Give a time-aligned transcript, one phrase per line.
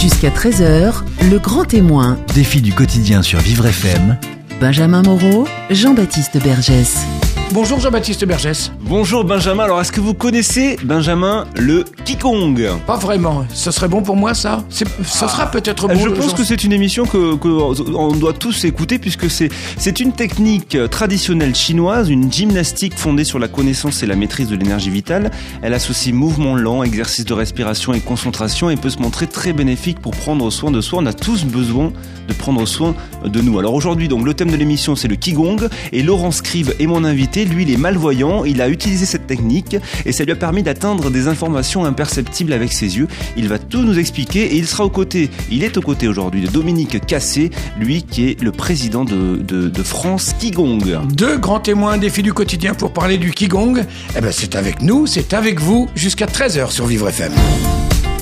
[0.00, 2.16] Jusqu'à 13h, le grand témoin.
[2.32, 4.16] Défi du quotidien sur Vivre FM.
[4.60, 7.04] Benjamin Moreau, Jean-Baptiste Bergès.
[7.54, 8.70] Bonjour Jean-Baptiste Bergès.
[8.82, 13.46] Bonjour Benjamin, alors est-ce que vous connaissez Benjamin le Kikong Pas vraiment.
[13.54, 14.64] Ce serait bon pour moi ça?
[14.68, 15.98] Ça sera peut-être bon.
[15.98, 19.98] Je pense que c'est une émission que, que on doit tous écouter puisque c'est c'est
[20.00, 24.90] une technique traditionnelle chinoise, une gymnastique fondée sur la connaissance et la maîtrise de l'énergie
[24.90, 25.30] vitale.
[25.62, 30.00] Elle associe mouvement lent, exercice de respiration et concentration et peut se montrer très bénéfique
[30.00, 31.00] pour prendre soin de soi.
[31.02, 31.92] On a tous besoin
[32.28, 33.58] de prendre soin de nous.
[33.58, 37.04] Alors aujourd'hui donc le thème de l'émission c'est le Qigong et Laurent Scrive est mon
[37.04, 37.37] invité.
[37.44, 41.10] Lui il est malvoyant, il a utilisé cette technique et ça lui a permis d'atteindre
[41.10, 43.08] des informations imperceptibles avec ses yeux.
[43.36, 46.42] Il va tout nous expliquer et il sera aux côtés, il est aux côtés aujourd'hui
[46.42, 51.06] de Dominique Cassé, lui qui est le président de, de, France Qigong.
[51.14, 53.84] Deux grands témoins défis du quotidien pour parler du Qigong.
[54.16, 57.32] Eh ben c'est avec nous, c'est avec vous, jusqu'à 13h sur Vivre FM.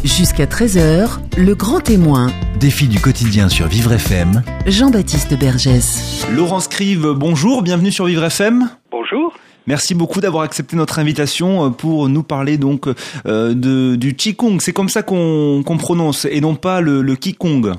[0.05, 2.31] Jusqu'à 13h, le grand témoin.
[2.61, 4.43] Défi du quotidien sur Vivre FM.
[4.67, 6.25] Jean-Baptiste Bergès.
[6.35, 8.69] Laurent Scrive, bonjour, bienvenue sur Vivre FM.
[8.91, 9.35] Bonjour.
[9.67, 12.87] Merci beaucoup d'avoir accepté notre invitation euh, pour nous parler donc
[13.27, 14.59] euh, de, du Qigong.
[14.61, 17.73] C'est comme ça qu'on qu'on prononce et non pas le, le Qigong.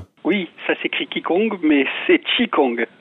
[1.62, 2.20] Mais c'est.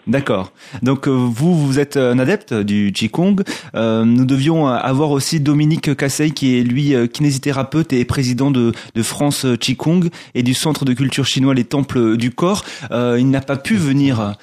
[0.08, 0.52] D'accord.
[0.82, 3.44] Donc euh, vous, vous êtes un adepte du Qigong.
[3.76, 8.72] Euh, nous devions avoir aussi Dominique Cassey qui est lui euh, kinésithérapeute et président de,
[8.96, 12.64] de France Qigong et du Centre de culture chinois Les Temples du Corps.
[12.92, 14.34] Euh, il n'a pas pu venir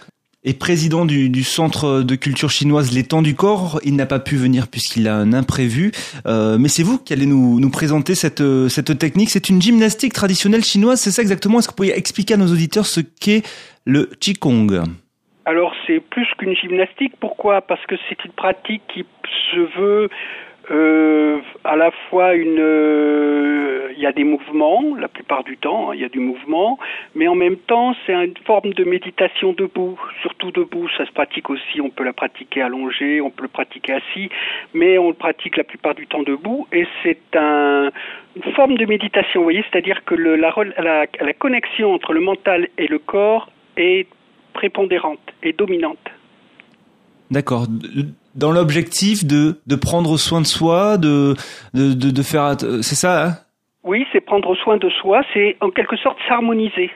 [0.44, 3.80] et président du, du centre de culture chinoise Les Temps du Corps.
[3.84, 5.92] Il n'a pas pu venir puisqu'il a un imprévu.
[6.26, 9.30] Euh, mais c'est vous qui allez nous, nous présenter cette, cette technique.
[9.30, 12.52] C'est une gymnastique traditionnelle chinoise, c'est ça exactement Est-ce que vous pourriez expliquer à nos
[12.52, 13.42] auditeurs ce qu'est
[13.84, 14.82] le Qigong?
[15.46, 17.14] Alors c'est plus qu'une gymnastique.
[17.20, 17.60] Pourquoi?
[17.60, 19.04] Parce que c'est une pratique qui
[19.52, 20.08] se veut
[20.70, 25.94] euh, à la fois euh, Il y a des mouvements, la plupart du temps, hein,
[25.94, 26.78] il y a du mouvement,
[27.14, 30.88] mais en même temps c'est une forme de méditation debout, surtout debout.
[30.96, 31.80] Ça se pratique aussi.
[31.80, 34.28] On peut la pratiquer allongée, on peut le pratiquer assis,
[34.72, 36.66] mais on le pratique la plupart du temps debout.
[36.72, 37.90] Et c'est un,
[38.36, 42.86] une forme de méditation, vous voyez, c'est-à-dire que la, la connexion entre le mental et
[42.86, 44.06] le corps est
[44.54, 46.06] prépondérante et dominante.
[47.30, 47.66] D'accord.
[48.34, 51.34] Dans l'objectif de, de prendre soin de soi, de,
[51.72, 52.56] de, de, faire...
[52.82, 53.30] C'est ça hein?
[53.84, 56.86] Oui, c'est prendre soin de soi, c'est en quelque sorte s'harmoniser.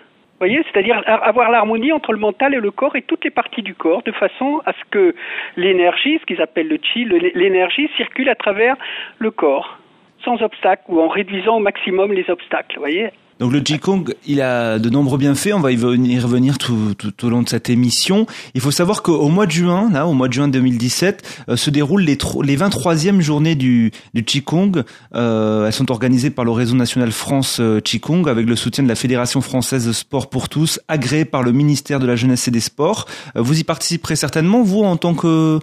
[0.41, 3.63] Vous voyez, c'est-à-dire avoir l'harmonie entre le mental et le corps et toutes les parties
[3.63, 5.15] du corps, de façon à ce que
[5.57, 7.05] l'énergie, ce qu'ils appellent le chi,
[7.35, 8.77] l'énergie circule à travers
[9.19, 9.79] le corps,
[10.25, 12.77] sans obstacle ou en réduisant au maximum les obstacles.
[12.77, 13.11] Vous voyez?
[13.41, 15.53] Donc le Qigong, il a de nombreux bienfaits.
[15.55, 18.27] On va y venir- y revenir tout, tout au long de cette émission.
[18.55, 21.71] Il faut savoir qu'au mois de juin, là, au mois de juin 2017, euh, se
[21.71, 24.83] déroulent les, les 23e journées du, du Qigong.
[25.15, 28.89] Euh, elles sont organisées par le réseau national France euh, Qigong avec le soutien de
[28.89, 32.51] la Fédération française de sport pour tous, agréée par le ministère de la Jeunesse et
[32.51, 33.07] des Sports.
[33.37, 35.61] Euh, vous y participerez certainement, vous, en tant que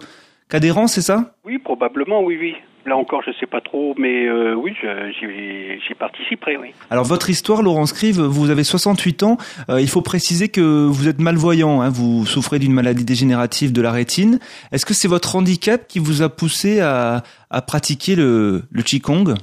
[0.48, 1.34] qu'adhérent, c'est ça?
[1.44, 2.54] Oui, probablement, oui, oui.
[2.86, 6.68] Là encore, je sais pas trop, mais euh, oui, j'y participerai, oui.
[6.88, 9.38] Alors votre histoire, Laurent Scrive, vous avez 68 ans.
[9.68, 11.80] Euh, il faut préciser que vous êtes malvoyant.
[11.80, 14.38] Hein, vous souffrez d'une maladie dégénérative de la rétine.
[14.70, 17.24] Est-ce que c'est votre handicap qui vous a poussé à,
[17.66, 19.34] pratiquer le, le Qigong?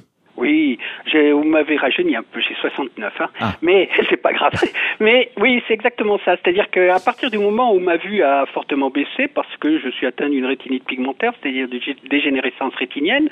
[1.32, 3.30] Vous m'avez rajeuni un peu, j'ai 69, hein.
[3.40, 3.54] Ah.
[3.62, 4.54] mais c'est pas grave.
[5.00, 6.36] Mais oui, c'est exactement ça.
[6.38, 10.06] C'est-à-dire qu'à partir du moment où ma vue a fortement baissé, parce que je suis
[10.08, 13.30] atteint d'une rétinite pigmentaire, c'est-à-dire de gé- dégénérescence rétinienne,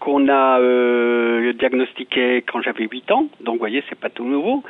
[0.00, 4.62] qu'on a euh, diagnostiqué quand j'avais 8 ans, donc vous voyez, c'est pas tout nouveau.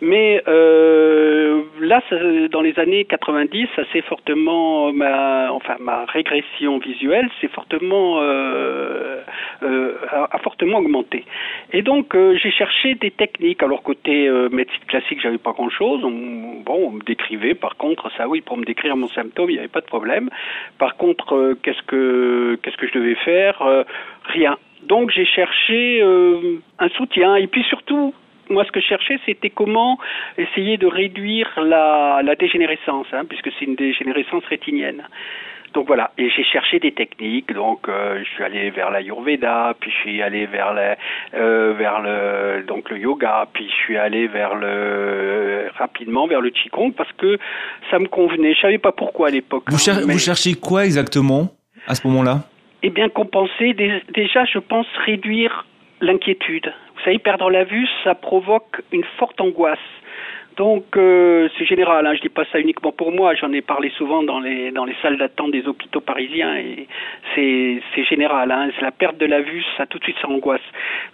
[0.00, 6.78] Mais euh, là, ça- dans les années 90, ça s'est fortement, ma, enfin ma régression
[6.78, 9.20] visuelle s'est fortement, euh,
[9.62, 9.94] euh,
[10.30, 11.24] a fortement augmenté.
[11.72, 13.62] Et donc euh, j'ai cherché des techniques.
[13.62, 16.04] Alors côté euh, médecine classique, j'avais pas grand-chose.
[16.04, 17.54] On- bon, on me décrivait.
[17.54, 20.28] Par contre, ça oui, pour me décrire mon symptôme, il n'y avait pas de problème.
[20.78, 23.62] Par contre, euh, qu'est-ce que qu'est-ce que je devais faire?
[23.62, 23.84] Euh,
[24.24, 24.56] Rien.
[24.82, 26.02] Donc j'ai cherché
[26.78, 27.36] un soutien.
[27.36, 28.12] Et puis surtout,
[28.50, 29.98] moi, ce que je cherchais, c'était comment
[30.36, 35.02] essayer de réduire la, la dégénérescence, hein, puisque c'est une dégénérescence rétinienne.
[35.74, 37.52] Donc voilà, et j'ai cherché des techniques.
[37.52, 40.94] Donc euh, je suis allé vers l'ayurveda, puis je suis allé vers le,
[41.34, 46.50] euh, vers le donc le yoga, puis je suis allé vers le rapidement vers le
[46.50, 47.38] qigong parce que
[47.90, 48.54] ça me convenait.
[48.54, 49.64] Je savais pas pourquoi à l'époque.
[49.68, 51.48] vous, cher- hein, mais- vous cherchez quoi exactement
[51.88, 52.40] à ce moment-là?
[52.82, 55.64] Eh bien, compenser, dé- déjà, je pense réduire
[56.00, 56.72] l'inquiétude.
[56.96, 59.78] Vous savez, perdre la vue, ça provoque une forte angoisse.
[60.56, 63.90] Donc euh, c'est général, hein, je dis pas ça uniquement pour moi, j'en ai parlé
[63.98, 66.86] souvent dans les dans les salles d'attente des hôpitaux parisiens et
[67.34, 70.60] c'est général, hein, c'est la perte de la vue, ça tout de suite ça angoisse.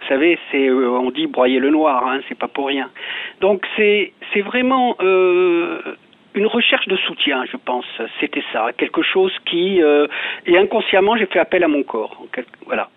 [0.01, 2.91] Vous savez, c'est euh, on dit broyer le noir, hein, c'est pas pour rien.
[3.39, 5.81] Donc c'est c'est vraiment euh,
[6.35, 7.85] une recherche de soutien, je pense.
[8.19, 10.05] C'était ça, quelque chose qui euh,
[10.45, 12.15] et inconsciemment j'ai fait appel à mon corps.
[12.67, 12.89] Voilà.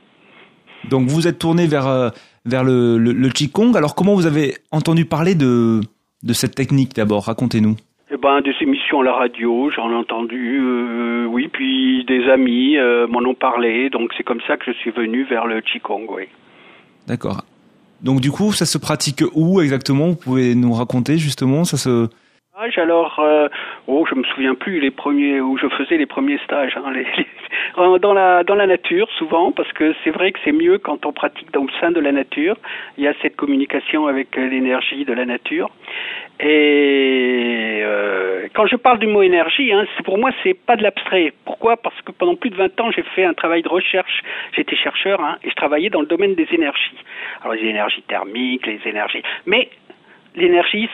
[0.90, 2.10] Donc vous êtes tourné vers euh,
[2.44, 3.72] vers le, le, le qigong.
[3.76, 5.80] Alors comment vous avez entendu parler de
[6.24, 7.76] de cette technique d'abord Racontez-nous.
[8.10, 12.76] Eh ben, des émissions à la radio, j'en ai entendu, euh, oui, puis des amis
[12.76, 16.06] euh, m'en ont parlé, donc c'est comme ça que je suis venu vers le Qigong,
[16.08, 16.24] oui.
[17.06, 17.44] D'accord.
[18.02, 20.08] Donc du coup, ça se pratique où exactement?
[20.08, 22.08] Vous pouvez nous raconter justement ça se
[22.76, 23.48] alors, euh,
[23.86, 27.06] oh, je me souviens plus les premiers où je faisais les premiers stages, hein, les,
[27.16, 27.26] les,
[27.98, 31.12] dans la dans la nature souvent, parce que c'est vrai que c'est mieux quand on
[31.12, 32.56] pratique dans le sein de la nature.
[32.96, 35.70] Il y a cette communication avec l'énergie de la nature.
[36.40, 41.32] Et euh, quand je parle du mot énergie, hein, pour moi c'est pas de l'abstrait.
[41.44, 41.76] Pourquoi?
[41.76, 44.22] Parce que pendant plus de 20 ans j'ai fait un travail de recherche.
[44.56, 46.98] J'étais chercheur hein, et je travaillais dans le domaine des énergies.
[47.42, 49.68] Alors les énergies thermiques, les énergies, mais
[50.34, 50.88] l'énergie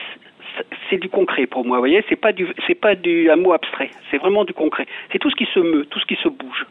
[0.89, 1.77] c'est du concret pour moi.
[1.77, 3.91] Vous voyez, c'est pas du, c'est pas du un mot abstrait.
[4.09, 4.85] C'est vraiment du concret.
[5.11, 6.65] C'est tout ce qui se meut, tout ce qui se bouge.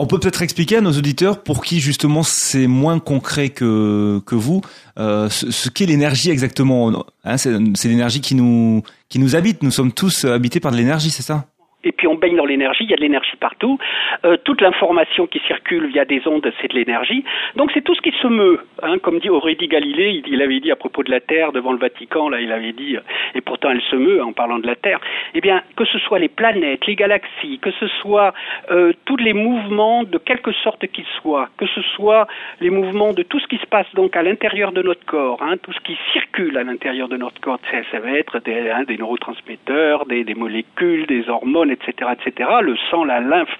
[0.00, 4.36] On peut peut-être expliquer à nos auditeurs pour qui justement c'est moins concret que que
[4.36, 4.60] vous
[4.98, 7.04] euh, ce, qu'est l'énergie exactement.
[7.24, 9.62] Hein, c'est, c'est l'énergie qui nous qui nous habite.
[9.62, 11.46] Nous sommes tous habités par de l'énergie, c'est ça?
[11.88, 13.78] Et puis on baigne dans l'énergie, il y a de l'énergie partout.
[14.24, 17.24] Euh, toute l'information qui circule via des ondes, c'est de l'énergie.
[17.56, 18.60] Donc c'est tout ce qui se meut.
[18.82, 21.78] Hein, comme dit Aurélie Galilée, il, avait dit à propos de la Terre devant le
[21.78, 23.00] Vatican, là il avait dit, euh,
[23.34, 25.00] et pourtant elle se meut en parlant de la Terre.
[25.34, 28.34] Eh bien, que ce soit les planètes, les galaxies, que ce soit
[28.70, 32.26] euh, tous les mouvements de quelque sorte qu'ils soient, que ce soit
[32.60, 35.56] les mouvements de tout ce qui se passe donc à l'intérieur de notre corps, hein,
[35.62, 38.98] tout ce qui circule à l'intérieur de notre corps, ça, va être des, hein, des
[38.98, 43.54] neurotransmetteurs, des, des molécules, des hormones, etc., etc., le sang, la lymphe,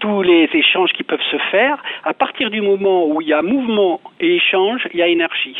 [0.00, 3.42] tous les échanges qui peuvent se faire, à partir du moment où il y a
[3.42, 5.56] mouvement et échange, il y a énergie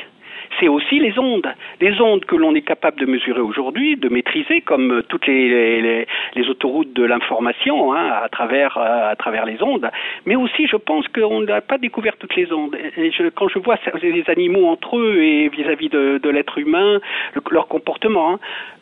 [0.61, 1.47] c'est aussi les ondes.
[1.81, 6.07] Les ondes que l'on est capable de mesurer aujourd'hui, de maîtriser, comme toutes les,
[6.49, 9.91] autoroutes de l'information hein, à, travers, à travers les ondes.
[10.27, 12.77] Mais aussi, je pense qu'on n'a pas découvert toutes les ondes.
[13.35, 17.01] Quand je vois les animaux entre eux et vis-à-vis de, l'être humain,
[17.35, 18.39] le, leur comportement, hein,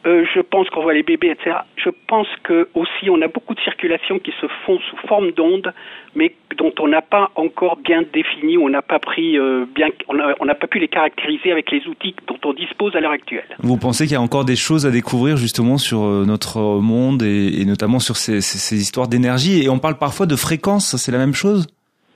[0.06, 1.56] euh, je pense qu'on voit les bébés, etc.
[1.76, 5.72] Je pense que aussi on a beaucoup de circulations qui se font sous forme d'ondes,
[6.14, 10.44] mais dont on n'a pas encore bien défini, on n'a pas pris euh, bien, on
[10.44, 13.56] n'a pas pu les caractériser avec les outils dont on dispose à l'heure actuelle.
[13.60, 17.22] Vous pensez qu'il y a encore des choses à découvrir justement sur euh, notre monde
[17.22, 19.62] et, notamment sur ces, ces, histoires d'énergie?
[19.62, 21.66] Et on parle parfois de fréquences, c'est la même chose?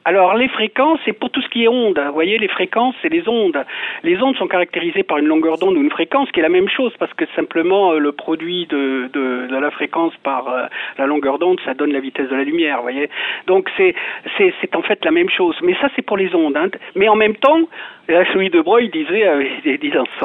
[0.04, 1.98] Alors les fréquences, c'est pour tout ce qui est onde.
[1.98, 3.62] Vous voyez, les fréquences, c'est les ondes.
[4.02, 6.68] Les ondes sont caractérisées par une longueur d'onde ou une fréquence, qui est la même
[6.68, 9.08] chose, parce que simplement euh, le produit de,
[9.50, 10.66] la fréquence par euh,
[10.96, 12.80] la longueur d'onde, ça donne la vitesse de la lumière.
[12.80, 13.10] Voyez,
[13.46, 13.94] donc c'est
[14.74, 15.56] en fait la même chose.
[15.62, 16.56] Mais ça, c'est pour les ondes.
[16.56, 16.70] Hein.
[16.94, 17.60] Mais en même temps,
[18.08, 19.44] là, Louis de Broglie disait, euh,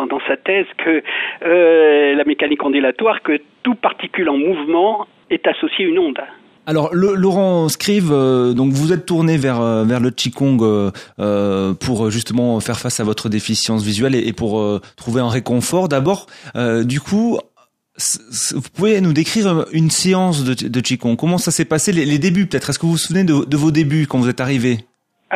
[0.10, 1.04] dans, sa thèse que
[1.44, 6.22] euh, la mécanique ondulatoire, que tout particule en mouvement est associé à une onde.
[6.67, 10.91] Alors le, Laurent Scrive, euh, donc vous êtes tourné vers euh, vers le qigong euh,
[11.19, 15.88] euh, pour justement faire face à votre déficience visuelle et, pour trouver un réconfort.
[15.88, 16.27] D'abord,
[16.83, 17.38] du coup,
[18.53, 21.15] vous pouvez nous décrire une séance de, de qigong.
[21.15, 22.69] Comment ça s'est passé les, débuts peut-être?
[22.69, 24.79] Est-ce que vous vous souvenez de vos débuts quand vous êtes arrivé?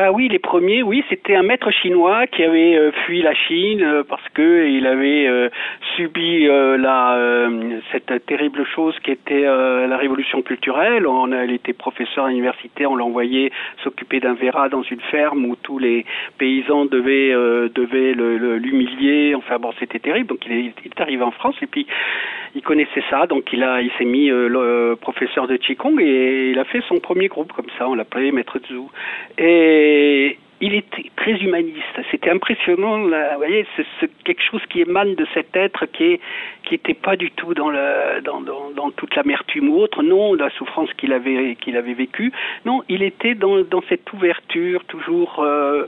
[0.01, 3.83] Ah oui, les premiers, oui, c'était un maître chinois qui avait euh, fui la Chine
[3.83, 5.49] euh, parce que il avait euh,
[5.97, 7.49] subi la
[7.91, 11.05] cette terrible chose qui était la révolution culturelle.
[11.05, 13.51] On il était professeur à l'université, on l'a envoyé
[13.83, 16.05] s'occuper d'un verra dans une ferme où tous les
[16.37, 17.33] paysans devaient
[17.75, 19.35] devaient l'humilier.
[19.35, 20.27] Enfin bon, c'était terrible.
[20.27, 21.85] Donc il est, arrivé en France et puis
[22.55, 24.31] il connaissait ça, donc il a il s'est mis
[25.01, 27.89] professeur de qigong et il a fait son premier groupe comme ça.
[27.89, 28.83] On l'appelait Maître Zhu
[29.37, 29.88] et
[30.61, 32.01] il était très humaniste.
[32.11, 32.99] C'était impressionnant.
[33.03, 33.65] Vous voyez,
[33.99, 36.19] c'est quelque chose qui émane de cet être qui est
[36.63, 40.03] qui était pas du tout dans toute l'amertume ou autre.
[40.03, 42.31] Non, la souffrance qu'il avait qu'il vécue.
[42.65, 45.85] Non, il était dans dans cette ouverture, toujours euh,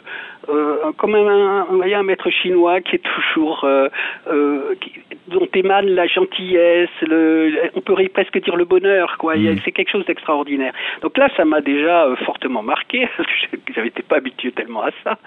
[0.50, 3.89] euh, comme un, un, un maître chinois qui est toujours euh,
[4.27, 4.93] euh, qui,
[5.27, 9.36] dont émane la gentillesse, le, on pourrait presque dire le bonheur, quoi.
[9.36, 9.57] Mmh.
[9.63, 10.74] C'est quelque chose d'extraordinaire.
[11.01, 14.91] Donc là, ça m'a déjà fortement marqué parce que j'avais été pas habitué tellement à
[15.03, 15.17] ça.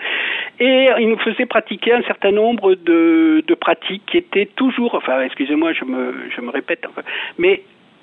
[0.59, 5.21] Et il nous faisait pratiquer un certain nombre de, de pratiques qui étaient toujours, enfin,
[5.23, 6.87] excusez-moi, je me, je me répète,
[7.39, 7.63] mais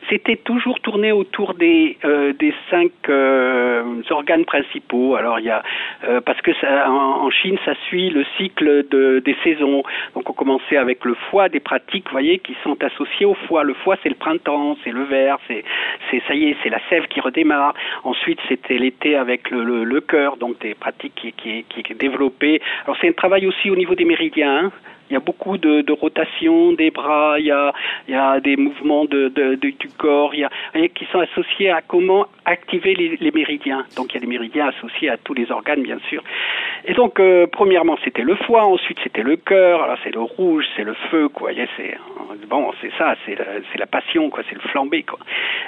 [0.10, 5.15] c'était toujours tourné autour des euh, des cinq euh, organes principaux.
[5.15, 5.63] Alors il y a
[6.08, 9.84] euh, parce que ça, en, Chine ça suit le cycle de, des saisons.
[10.15, 13.63] Donc on commençait avec le foie, des pratiques, vous voyez, qui sont associées au foie.
[13.63, 15.63] Le foie c'est le printemps, c'est le vert, c'est
[16.10, 17.74] c'est ça y est, c'est la sève qui redémarre.
[18.03, 21.96] Ensuite c'était l'été avec le, le, le cœur, donc des pratiques qui qui qui, est
[21.96, 22.62] développé.
[22.86, 24.65] Alors c'est un travail aussi au niveau des méridiens.
[24.65, 24.72] Hein
[25.12, 27.74] Il y a beaucoup de, de rotation des bras, il y a,
[28.08, 31.82] il y a des mouvements de, du corps, il y a, qui sont associés à
[31.82, 33.84] comment activer les, les méridiens.
[33.98, 36.24] Donc il y a les méridiens associés à tous les organes, bien sûr.
[36.86, 40.63] Et donc, euh, premièrement, c'était le foie, ensuite c'était le cœur, alors c'est le rouge,
[40.77, 41.51] c'est le feu, quoi.
[41.75, 41.98] C'est
[42.48, 45.20] bon, c'est ça, c'est la, c'est la passion, quoi, c'est le flambé, quoi.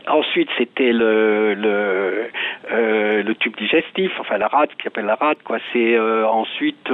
[0.08, 2.28] Ensuite, c'était le le,
[2.72, 5.58] euh, le tube digestif, enfin la rate, qui appelle la rate, quoi.
[5.74, 6.90] C'est euh, ensuite,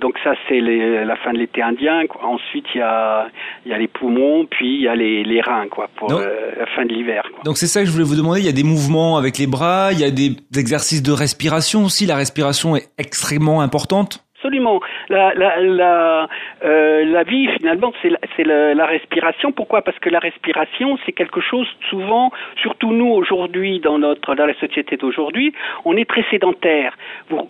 [0.00, 2.06] donc ça, c'est les- la fin de l'été indien.
[2.06, 2.24] Quoi.
[2.24, 3.28] Ensuite, il y a
[3.64, 6.24] il y a les poumons, puis il y a les, les reins, quoi, pour euh,
[6.58, 7.24] la fin de l'hiver.
[7.44, 8.40] Donc c'est ça que je voulais vous demander.
[8.40, 11.84] Il y a des mouvements avec les bras, il y a des exercices de respiration
[11.84, 12.06] aussi.
[12.06, 14.24] La respiration est extrêmement importante.
[14.44, 14.80] Absolument.
[15.10, 19.52] Euh, la vie, finalement, c'est la, respiration.
[19.52, 19.80] Pourquoi?
[19.80, 24.98] Parce que la respiration, c'est quelque chose, souvent, surtout nous, aujourd'hui, dans, dans la société
[24.98, 25.54] d'aujourd'hui,
[25.86, 26.94] on est très sédentaire.
[27.30, 27.48] Vous,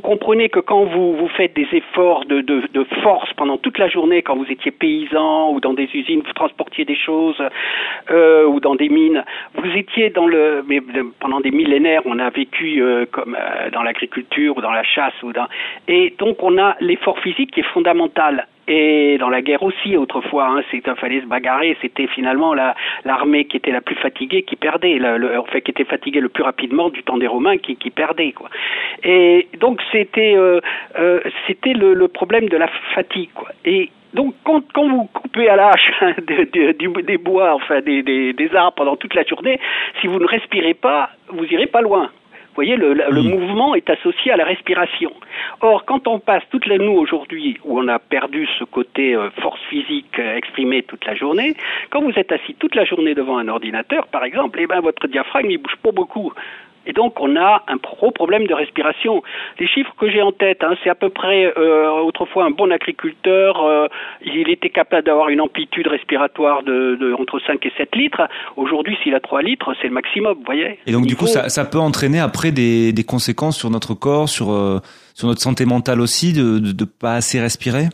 [0.00, 2.44] comprenez que quand vous, vous faites des efforts de,
[3.02, 6.84] force pendant toute la journée, quand vous étiez paysan ou dans des usines, vous transportiez
[6.84, 7.42] des choses,
[8.12, 9.24] euh, ou dans des mines,
[9.54, 10.64] vous étiez dans le...
[10.68, 10.80] Mais
[11.18, 13.36] pendant des millénaires, on a vécu euh, comme
[13.72, 15.20] dans l'agriculture ou dans la chasse.
[15.24, 15.48] ou dans
[15.88, 18.46] Et donc, on a l'effort physique qui est fondamental.
[18.68, 21.76] Et dans la guerre aussi, autrefois, hein, il fallait se bagarrer.
[21.80, 22.74] C'était finalement la
[23.04, 24.98] l'armée qui était la plus fatiguée qui perdait,
[25.64, 28.48] qui était fatiguée le plus rapidement du temps des Romains qui, perdait quoi.
[29.04, 30.60] Et donc c'était euh,
[30.98, 33.50] euh, c'était le, problème de la fatigue quoi.
[33.64, 35.56] Et donc quand, vous coupez à
[36.18, 39.60] de- du- des bois, enfin des, des, des arbres pendant toute la journée,
[40.00, 42.10] si vous ne respirez pas, vous irez pas loin.
[42.56, 45.12] Vous voyez, le, le mouvement est associé à la respiration.
[45.60, 49.28] Or, quand on passe toute la nuit aujourd'hui, où on a perdu ce côté euh,
[49.42, 51.54] force physique euh, exprimé toute la journée,
[51.90, 55.06] quand vous êtes assis toute la journée devant un ordinateur, par exemple, eh ben votre
[55.06, 56.32] diaphragme il bouge pas beaucoup.
[56.86, 59.22] Et donc, on a un gros problème de respiration.
[59.58, 62.70] Les chiffres que j'ai en tête, hein, c'est à peu près, euh, autrefois, un bon
[62.72, 63.88] agriculteur, euh,
[64.24, 68.22] il était capable d'avoir une amplitude respiratoire de, de entre 5 et 7 litres.
[68.56, 71.48] Aujourd'hui, s'il a 3 litres, c'est le maximum, vous voyez Et donc du coup, ça,
[71.48, 74.78] ça peut entraîner après des, des conséquences sur notre corps, sur euh,
[75.14, 77.88] sur notre santé mentale aussi, de de, de pas assez respirer?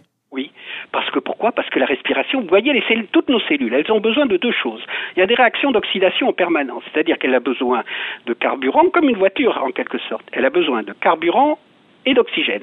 [1.43, 4.27] Pourquoi Parce que la respiration, vous voyez, les cellules, toutes nos cellules, elles ont besoin
[4.27, 4.81] de deux choses.
[5.17, 7.83] Il y a des réactions d'oxydation en permanence, c'est-à-dire qu'elle a besoin
[8.27, 10.25] de carburant, comme une voiture en quelque sorte.
[10.31, 11.59] Elle a besoin de carburant
[12.07, 12.63] et d'oxygène.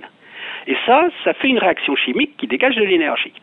[0.66, 3.34] Et ça, ça fait une réaction chimique qui dégage de l'énergie.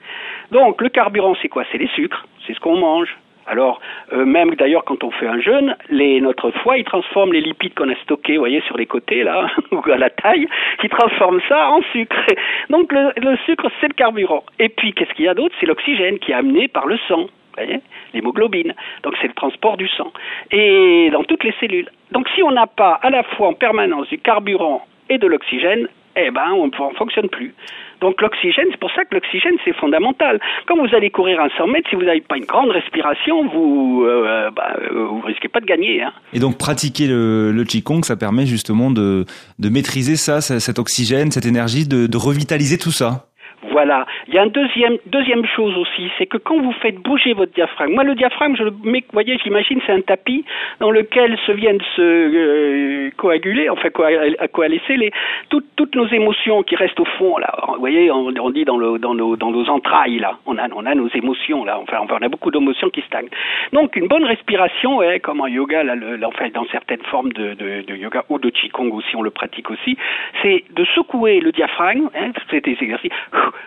[0.52, 1.64] Donc le carburant, c'est quoi?
[1.70, 3.14] C'est les sucres, c'est ce qu'on mange.
[3.46, 3.80] Alors,
[4.12, 7.88] euh, même d'ailleurs, quand on fait un jeûne, notre foie, il transforme les lipides qu'on
[7.88, 10.48] a stockés, vous voyez, sur les côtés, là, ou à la taille,
[10.82, 12.16] il transforme ça en sucre.
[12.70, 14.44] Donc, le, le sucre, c'est le carburant.
[14.58, 15.54] Et puis, qu'est-ce qu'il y a d'autre?
[15.60, 17.80] C'est l'oxygène qui est amené par le sang, vous voyez,
[18.14, 18.74] l'hémoglobine.
[19.04, 20.12] Donc, c'est le transport du sang.
[20.50, 21.88] Et dans toutes les cellules.
[22.10, 25.88] Donc, si on n'a pas à la fois en permanence du carburant et de l'oxygène,
[26.16, 27.54] eh ben, on ne fonctionne plus.
[28.00, 30.40] Donc l'oxygène, c'est pour ça que l'oxygène, c'est fondamental.
[30.66, 34.04] Quand vous allez courir un 100 mètres, si vous n'avez pas une grande respiration, vous
[34.06, 36.02] euh, bah, euh, vous risquez pas de gagner.
[36.02, 36.12] Hein.
[36.32, 39.24] Et donc pratiquer le, le qigong, ça permet justement de
[39.58, 43.26] de maîtriser ça- cet oxygène, cette énergie, de, de revitaliser tout ça?
[43.70, 44.06] Voilà.
[44.28, 47.52] Il y a une deuxième, deuxième chose aussi, c'est que quand vous faites bouger votre
[47.52, 50.44] diaphragme, moi le diaphragme, je le mets, vous voyez, j'imagine c'est un tapis
[50.80, 55.10] dans lequel se viennent se euh, coaguler, enfin coa- coalescer les,
[55.50, 57.52] toutes, toutes nos émotions qui restent au fond là.
[57.68, 60.86] Vous voyez, on, dit dans, le, dans, nos, dans nos entrailles là, on a, on
[60.86, 61.78] a nos émotions là.
[61.80, 63.28] Enfin, on a beaucoup d'émotions qui stagnent.
[63.72, 67.54] Donc une bonne respiration, ouais, comme en yoga, là, le, enfin dans certaines formes de,
[67.54, 69.96] de, de yoga ou de qigong aussi, on le pratique aussi,
[70.42, 73.10] c'est de secouer le diaphragme, hein, c'est des exercices.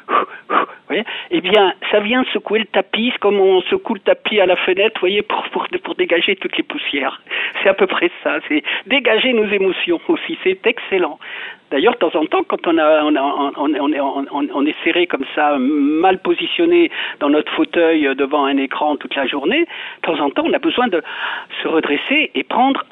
[0.07, 0.95] Vous
[1.31, 4.99] eh bien, ça vient secouer le tapis, comme on secoue le tapis à la fenêtre,
[4.99, 7.21] voyez, pour, pour, pour dégager toutes les poussières.
[7.61, 11.19] C'est à peu près ça, c'est dégager nos émotions aussi, c'est excellent.
[11.71, 16.89] D'ailleurs, de temps en temps, quand on, a, on est serré comme ça, mal positionné
[17.19, 20.53] dans notre fauteuil euh, devant un écran toute la journée, de temps en temps, on
[20.53, 21.03] a besoin de
[21.61, 22.83] se redresser et prendre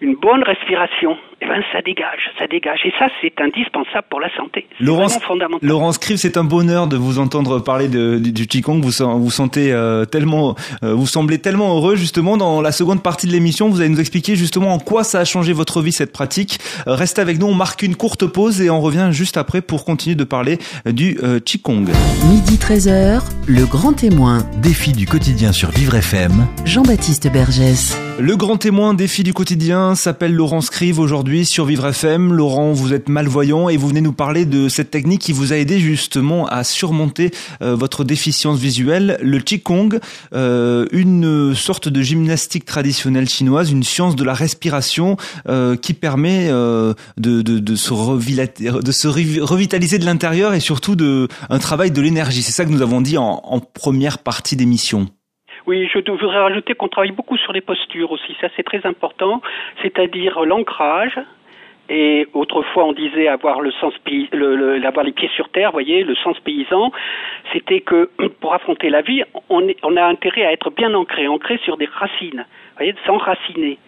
[0.00, 1.16] une bonne respiration.
[1.42, 2.78] Et ben, ça dégage, ça dégage.
[2.84, 4.66] Et ça, c'est indispensable pour la santé.
[4.78, 5.68] C'est Laurence, vraiment fondamental.
[5.68, 8.80] Laurence Crive, c'est un bonheur de vous entendre parler de, du, du qigong.
[8.80, 13.26] Vous vous sentez euh, tellement, euh, vous semblez tellement heureux justement dans la seconde partie
[13.26, 13.68] de l'émission.
[13.68, 16.60] Vous allez nous expliquer justement en quoi ça a changé votre vie cette pratique.
[16.86, 19.84] Euh, restez avec nous, on marque une courte pause et on revient juste après pour
[19.84, 21.88] continuer de parler euh, du euh, qigong.
[22.28, 26.46] Midi 13h, Le grand témoin, Défi du quotidien sur Vivre FM.
[26.64, 27.98] Jean-Baptiste Bergès.
[28.20, 32.34] Le grand témoin défi du quotidien s'appelle Laurent Scrive aujourd'hui sur Vivre FM.
[32.34, 35.56] Laurent, vous êtes malvoyant et vous venez nous parler de cette technique qui vous a
[35.56, 37.30] aidé justement à surmonter
[37.62, 39.98] euh, votre déficience visuelle, le Qigong,
[40.34, 45.16] euh, une sorte de gymnastique traditionnelle chinoise, une science de la respiration
[45.48, 47.76] euh, qui permet se de
[48.92, 49.08] se
[49.40, 52.42] revitaliser de l'intérieur et surtout de un travail de l'énergie.
[52.42, 55.08] C'est ça que nous avons dit en, en première partie d'émission.
[55.66, 58.36] Oui, je voudrais rajouter qu'on travaille beaucoup sur les postures aussi.
[58.40, 59.40] Ça, c'est très important,
[59.80, 61.18] c'est-à-dire l'ancrage.
[61.88, 63.92] Et autrefois, on disait avoir le sens
[64.32, 65.72] le, avoir les pieds sur terre.
[65.72, 66.90] Voyez, le sens paysan,
[67.52, 71.76] c'était que pour affronter la vie, on, a intérêt à être bien ancré, ancré sur
[71.76, 72.46] des racines.
[72.76, 73.78] Voyez, s'enraciner.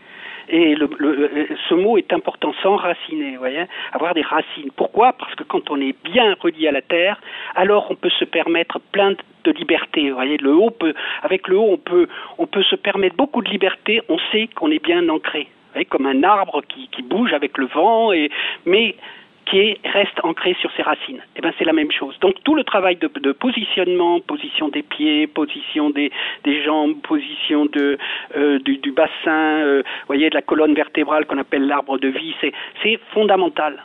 [0.48, 4.70] Et le, le, ce mot est important, s'enraciner, vous voyez, avoir des racines.
[4.76, 5.12] Pourquoi?
[5.14, 7.20] Parce que quand on est bien relié à la terre,
[7.54, 9.12] alors on peut se permettre plein
[9.44, 10.08] de liberté.
[10.08, 12.08] Vous voyez, le haut peut, avec le haut, on peut,
[12.38, 14.00] on peut se permettre beaucoup de liberté.
[14.08, 17.56] On sait qu'on est bien ancré, vous voyez, comme un arbre qui, qui bouge avec
[17.58, 18.12] le vent.
[18.12, 18.30] Et
[18.66, 18.94] mais
[19.46, 21.16] qui reste ancré sur ses racines.
[21.16, 22.18] Et eh ben c'est la même chose.
[22.20, 26.10] Donc tout le travail de, de positionnement, position des pieds, position des,
[26.44, 27.98] des jambes, position de,
[28.36, 32.34] euh, du, du, bassin, euh, voyez de la colonne vertébrale qu'on appelle l'arbre de vie,
[32.82, 33.84] c'est fondamental.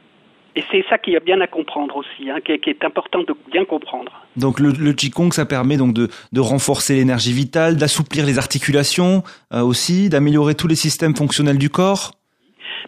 [0.55, 2.83] Et c'est ça qu'il y a bien à comprendre aussi, hein, qui, est, qui, est,
[2.83, 4.11] important de bien comprendre.
[4.35, 9.23] Donc le, le Qigong, ça permet donc de, de renforcer l'énergie vitale, d'assouplir les articulations
[9.53, 12.18] euh, aussi, d'améliorer tous les systèmes fonctionnels du corps.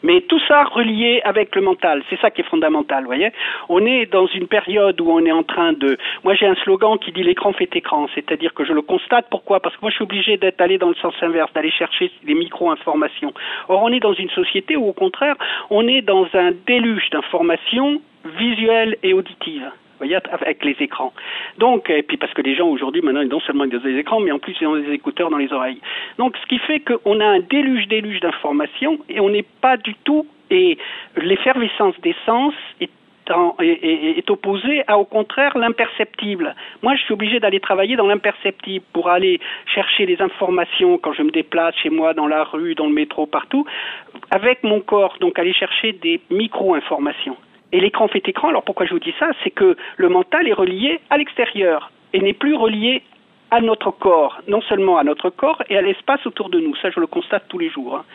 [0.04, 3.32] Mais tout ça relié avec le mental, c'est ça qui est fondamental, voyez.
[3.70, 5.98] On est dans une période où on est en train de...
[6.24, 9.60] Moi j'ai un slogan qui dit l'écran fait écran, c'est-à-dire que je le constate, pourquoi?
[9.60, 12.34] Parce que moi je suis obligé d'être allé dans le sens inverse, d'aller chercher des
[12.34, 13.34] micro-informations.
[13.68, 15.36] Or on est dans une société où au contraire
[15.70, 19.72] on est dans un déluge d'informations visuelles et auditives
[20.32, 21.14] avec les écrans.
[21.58, 24.32] Donc, et puis parce que les gens aujourd'hui, maintenant, non seulement ils des écrans, mais
[24.32, 25.82] en plus ils ont des écouteurs dans les oreilles.
[26.18, 29.96] Donc, ce qui fait qu'on a un déluge, déluge d'informations et on n'est pas du
[30.04, 30.78] tout, et
[31.16, 32.90] l'effervescence des sens est
[33.60, 36.56] est, est, opposé à au contraire l'imperceptible.
[36.82, 39.40] Moi, je suis obligé d'aller travailler dans l'imperceptible pour aller
[39.74, 43.26] chercher les informations quand je me déplace chez moi, dans la rue, dans le métro,
[43.26, 43.66] partout,
[44.32, 47.38] avec mon corps, donc aller chercher des micro-informations.
[47.72, 49.32] Et l'écran fait écran, alors pourquoi je vous dis ça?
[49.44, 53.04] C'est que le mental est relié à l'extérieur et n'est plus relié
[53.50, 56.76] à notre corps, non seulement à notre corps et à l'espace autour de nous.
[56.82, 57.98] Ça, je le constate tous les jours.
[57.98, 58.06] Hein.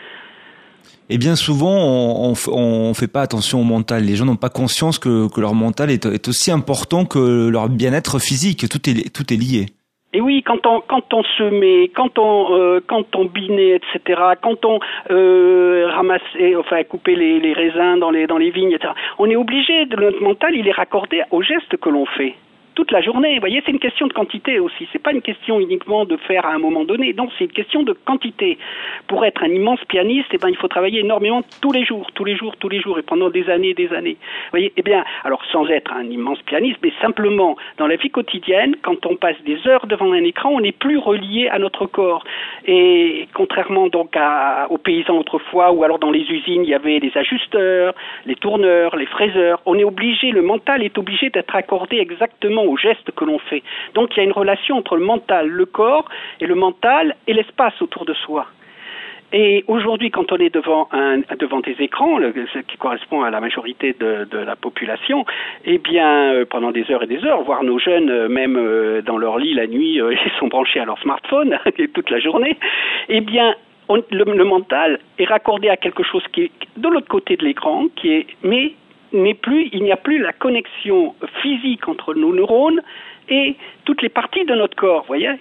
[1.09, 4.05] Et bien souvent, on ne fait pas attention au mental.
[4.05, 8.69] Les gens n'ont pas conscience que, leur mental est, aussi important que leur bien-être physique.
[8.69, 9.67] Tout est lié.
[10.17, 14.19] Et oui, quand on quand on se met, quand on euh, quand on binait, etc.,
[14.41, 18.95] quand on euh, ramassait, enfin coupait les, les raisins dans les dans les vignes, etc.,
[19.19, 22.35] on est obligé de notre mental, il est raccordé aux gestes que l'on fait
[22.77, 23.35] toute la journée.
[23.35, 24.87] Vous voyez, c'est une question de quantité aussi.
[24.93, 27.13] C'est pas une question uniquement de faire à un moment donné.
[27.15, 28.59] Non, c'est une question de quantité.
[29.09, 32.25] Pour être un immense pianiste, eh ben, il faut travailler énormément tous les jours, tous
[32.25, 34.19] les jours, tous les jours, et pendant des années et des années.
[34.21, 38.11] Vous voyez, eh bien, alors sans être un immense pianiste, mais simplement dans la vie
[38.11, 41.87] quotidienne, quand on passe des heures devant un écran, on n'est plus relié à notre
[41.87, 42.25] corps.
[42.67, 44.15] Et contrairement donc
[44.69, 47.95] aux paysans autrefois, ou alors dans les usines, il y avait les ajusteurs,
[48.27, 49.63] les tourneurs, les fraiseurs.
[49.65, 53.63] On est obligé, le mental est obligé d'être accordé exactement aux gestes que l'on fait.
[53.95, 56.09] Donc il y a une relation entre le mental, le corps,
[56.41, 58.47] et le mental et l'espace autour de soi.
[59.33, 63.41] Et aujourd'hui, quand on est devant, un, devant des écrans, ce qui correspond à la
[63.41, 65.25] majorité de, la population,
[65.65, 69.03] eh bien, euh, pendant des heures et des heures, voire nos jeunes, euh, même euh,
[69.03, 71.59] dans leur lit la nuit, ils sont branchés à leur smartphone
[71.95, 72.57] toute la journée,
[73.09, 73.55] eh bien,
[73.91, 77.87] le, le, mental est raccordé à quelque chose qui est de l'autre côté de l'écran,
[77.97, 78.75] qui est, mais
[79.13, 82.83] il n'y a plus la connexion physique entre nos neurones
[83.29, 85.33] et toutes les parties de notre corps, voyez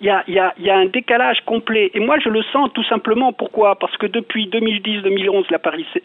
[0.00, 1.90] il y a, un décalage complet.
[1.94, 3.32] Et moi, je le sens tout simplement.
[3.32, 3.76] Pourquoi?
[3.76, 5.46] Parce que depuis 2010-2011,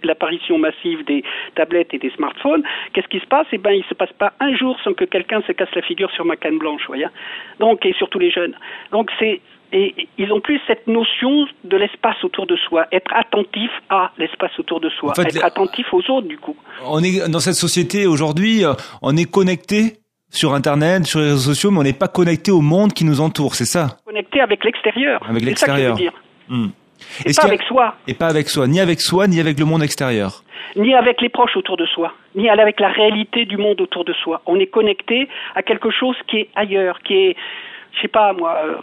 [0.04, 1.24] l'apparition massive des
[1.56, 3.48] tablettes et des smartphones, qu'est-ce qui se passe?
[3.52, 5.82] Eh bien, il ne se passe pas un jour sans que quelqu'un se casse la
[5.82, 7.08] figure sur ma canne blanche, voyez
[7.60, 8.56] Donc, et surtout les jeunes.
[8.92, 13.70] Donc, c'est et ils ont plus cette notion de l'espace autour de soi, être attentif
[13.90, 16.56] à l'espace autour de soi, être attentif aux autres du coup.
[16.86, 19.98] On est dans cette société aujourd'hui, euh, on est connecté
[20.30, 23.20] sur Internet, sur les réseaux sociaux, mais on n'est pas connecté au monde qui nous
[23.22, 23.98] entoure, c'est ça?
[24.06, 25.22] Connecté avec l'extérieur.
[25.28, 25.98] Avec l'extérieur.
[26.48, 26.68] Hmm.
[27.26, 27.96] Et pas avec soi.
[28.08, 30.44] Et pas avec soi, ni avec soi, ni avec le monde extérieur.
[30.76, 34.14] Ni avec les proches autour de soi, ni avec la réalité du monde autour de
[34.14, 34.42] soi.
[34.46, 37.36] On est connecté à quelque chose qui est ailleurs, qui est,
[37.94, 38.76] je sais pas moi, euh,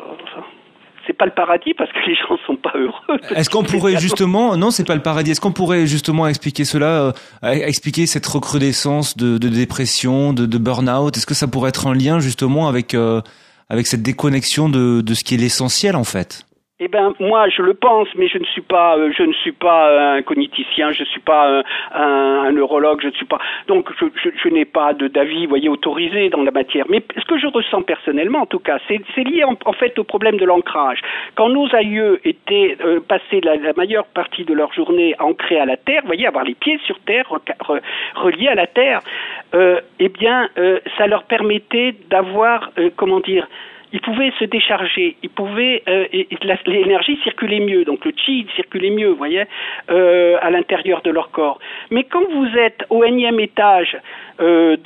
[1.06, 3.20] c'est pas le paradis parce que les gens sont pas heureux.
[3.34, 5.30] Est-ce qu'on pourrait justement, non, c'est pas le paradis.
[5.30, 7.12] Est-ce qu'on pourrait justement expliquer cela,
[7.44, 11.16] euh, expliquer cette recrudescence de, de dépression, de, de burn-out?
[11.16, 13.20] Est-ce que ça pourrait être en lien justement avec euh,
[13.68, 16.45] avec cette déconnexion de, de ce qui est l'essentiel en fait?
[16.78, 19.52] Eh ben moi je le pense, mais je ne suis pas euh, je ne suis
[19.52, 21.62] pas un cogniticien, je ne suis pas un,
[21.94, 25.70] un, neurologue, je ne suis pas donc je, je, je n'ai pas de d'avis voyez
[25.70, 26.84] autorisé dans la matière.
[26.90, 30.36] Mais ce que je ressens personnellement en tout cas, c'est lié en, fait au problème
[30.36, 31.00] de l'ancrage.
[31.34, 35.64] Quand nos aïeux étaient euh, passés la, la, majeure partie de leur journée ancrés à
[35.64, 37.80] la terre, voyez avoir les pieds sur terre, re,
[38.16, 39.00] reliés à la terre,
[39.54, 43.48] euh, eh bien euh, ça leur permettait d'avoir euh, comment dire
[43.92, 46.06] ils pouvaient se décharger, ils pouvaient euh,
[46.66, 49.44] l'énergie circulait mieux, donc le chi circulait mieux, vous voyez,
[49.90, 51.58] euh, à l'intérieur de leur corps.
[51.90, 53.96] Mais quand vous êtes au énième étage,
[54.40, 54.76] euh,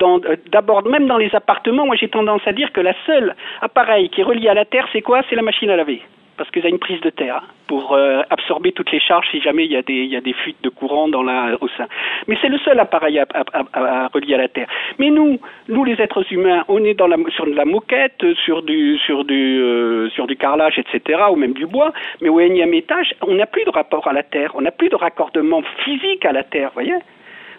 [0.51, 4.21] d'abord même dans les appartements, moi j'ai tendance à dire que la seule appareil qui
[4.21, 5.21] est relié à la terre, c'est quoi?
[5.29, 6.01] C'est la machine à laver
[6.37, 9.41] parce qu'il y a une prise de terre pour euh, absorber toutes les charges si
[9.41, 11.87] jamais il y a des, fuites de courant dans la, au sein.
[12.27, 14.67] Mais c'est le seul appareil à, à, à, relier à la Terre.
[14.99, 18.63] Mais nous, nous les êtres humains, on est dans la, sur de la moquette, sur
[18.63, 21.93] du, sur du, euh, sur du carrelage, etc., ou même du bois.
[22.21, 24.89] Mais au énième étage, on n'a plus de rapport à la Terre, on n'a plus
[24.89, 26.95] de raccordement physique à la Terre, voyez.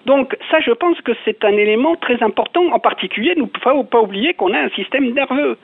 [0.06, 2.66] Donc ça, je pense que c'est un élément très important.
[2.72, 5.56] En particulier, il ne faut pas oublier qu'on a un système nerveux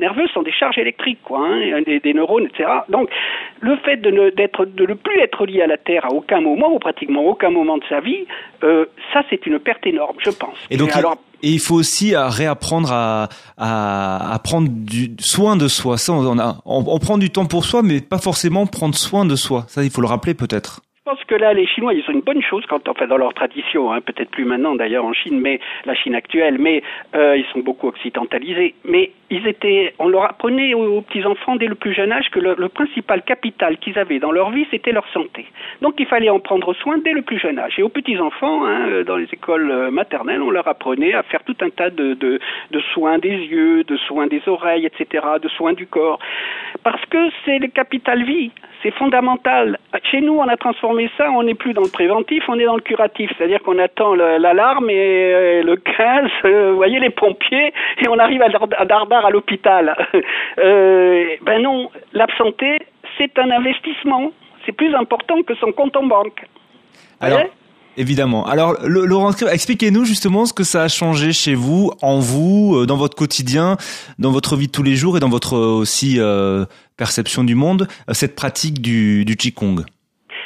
[0.00, 2.68] nerveux sont des charges électriques, quoi, hein, des, des, neurones, etc.
[2.88, 3.08] Donc,
[3.60, 6.40] le fait de ne, d'être, de ne plus être lié à la Terre à aucun
[6.40, 8.26] moment, ou pratiquement aucun moment de sa vie,
[8.64, 10.56] euh, ça, c'est une perte énorme, je pense.
[10.70, 15.68] Et donc, alors, et il faut aussi réapprendre à, à, à prendre du soin de
[15.68, 15.96] soi.
[15.96, 19.24] Ça, on, a, on, on prend du temps pour soi, mais pas forcément prendre soin
[19.24, 19.64] de soi.
[19.68, 20.82] Ça, il faut le rappeler peut-être.
[21.10, 23.92] Je pense que là, les Chinois, ils ont une bonne chose enfin, dans leur tradition,
[23.92, 26.84] hein, peut-être plus maintenant d'ailleurs en Chine, mais la Chine actuelle, mais
[27.16, 28.76] euh, ils sont beaucoup occidentalisés.
[28.84, 32.38] Mais ils étaient, on leur apprenait aux, petits enfants dès le plus jeune âge que
[32.38, 35.46] le, principal capital qu'ils avaient dans leur vie, c'était leur santé.
[35.82, 37.76] Donc, il fallait en prendre soin dès le plus jeune âge.
[37.76, 41.56] Et aux petits enfants, hein, dans les écoles maternelles, on leur apprenait à faire tout
[41.60, 42.38] un tas de
[42.94, 46.20] soins des yeux, de soins des oreilles, etc., de soins du corps,
[46.84, 48.52] parce que c'est le capital vie.
[48.82, 49.78] C'est fondamental.
[50.10, 52.76] Chez nous, on a transformé ça, on n'est plus dans le préventif, on est dans
[52.76, 53.30] le curatif.
[53.36, 58.42] C'est-à-dire qu'on attend l'alarme et le 15, euh, vous voyez, les pompiers, et on arrive
[58.42, 59.96] à Dardar à l'hôpital.
[60.58, 62.78] Euh, ben non, l'absenté,
[63.16, 64.32] c'est un investissement.
[64.66, 66.44] C'est plus important que son compte en banque.
[67.20, 67.40] Alors,
[67.96, 68.46] Évidemment.
[68.46, 73.16] Alors, Laurent, expliquez-nous justement ce que ça a changé chez vous, en vous, dans votre
[73.16, 73.76] quotidien,
[74.18, 76.64] dans votre vie de tous les jours et dans votre aussi euh,
[76.96, 79.84] perception du monde, cette pratique du, du Qigong?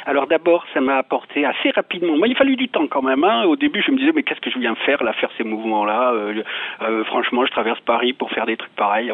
[0.07, 2.15] Alors d'abord, ça m'a apporté assez rapidement.
[2.15, 3.23] Moi, il a fallu du temps quand même.
[3.23, 3.45] Hein.
[3.45, 6.11] Au début, je me disais mais qu'est-ce que je viens faire là, faire ces mouvements-là
[6.13, 6.43] euh,
[6.83, 9.11] euh, Franchement, je traverse Paris pour faire des trucs pareils.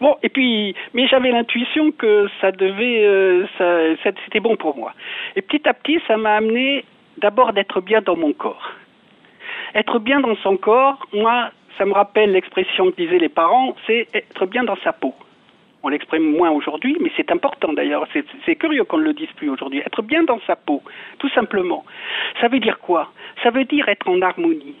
[0.00, 0.16] Bon.
[0.24, 4.92] Et puis, mais j'avais l'intuition que ça devait, euh, ça, c'était bon pour moi.
[5.36, 6.84] Et petit à petit, ça m'a amené
[7.18, 8.72] d'abord d'être bien dans mon corps.
[9.74, 14.08] Être bien dans son corps, moi, ça me rappelle l'expression que disaient les parents, c'est
[14.14, 15.14] être bien dans sa peau.
[15.82, 18.08] On l'exprime moins aujourd'hui, mais c'est important d'ailleurs.
[18.44, 19.80] C'est curieux qu'on ne le dise plus aujourd'hui.
[19.80, 20.82] Être bien dans sa peau,
[21.18, 21.84] tout simplement.
[22.40, 23.12] Ça veut dire quoi?
[23.42, 24.74] Ça veut dire être en harmonie.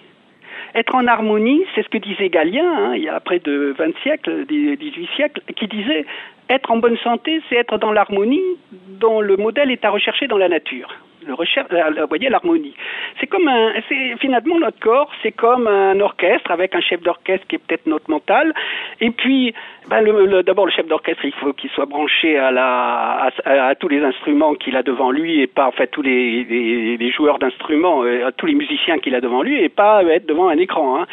[0.74, 3.96] Être en harmonie, c'est ce que disait Galien, hein, il y a près de 20
[4.02, 6.04] siècles, 18 siècles, qui disait
[6.48, 8.42] être en bonne santé, c'est être dans l'harmonie
[8.88, 10.88] dont le modèle est à rechercher dans la nature
[11.26, 12.74] le recherche, vous voyez l'harmonie.
[13.20, 17.46] C'est comme un, c'est finalement notre corps, c'est comme un orchestre avec un chef d'orchestre
[17.48, 18.54] qui est peut-être notre mental.
[19.00, 19.54] Et puis,
[19.88, 23.68] ben le, le, d'abord le chef d'orchestre, il faut qu'il soit branché à la, à,
[23.68, 26.96] à tous les instruments qu'il a devant lui et pas en fait tous les, les,
[26.96, 30.48] les joueurs d'instruments, euh, tous les musiciens qu'il a devant lui et pas être devant
[30.48, 31.00] un écran.
[31.00, 31.06] Hein.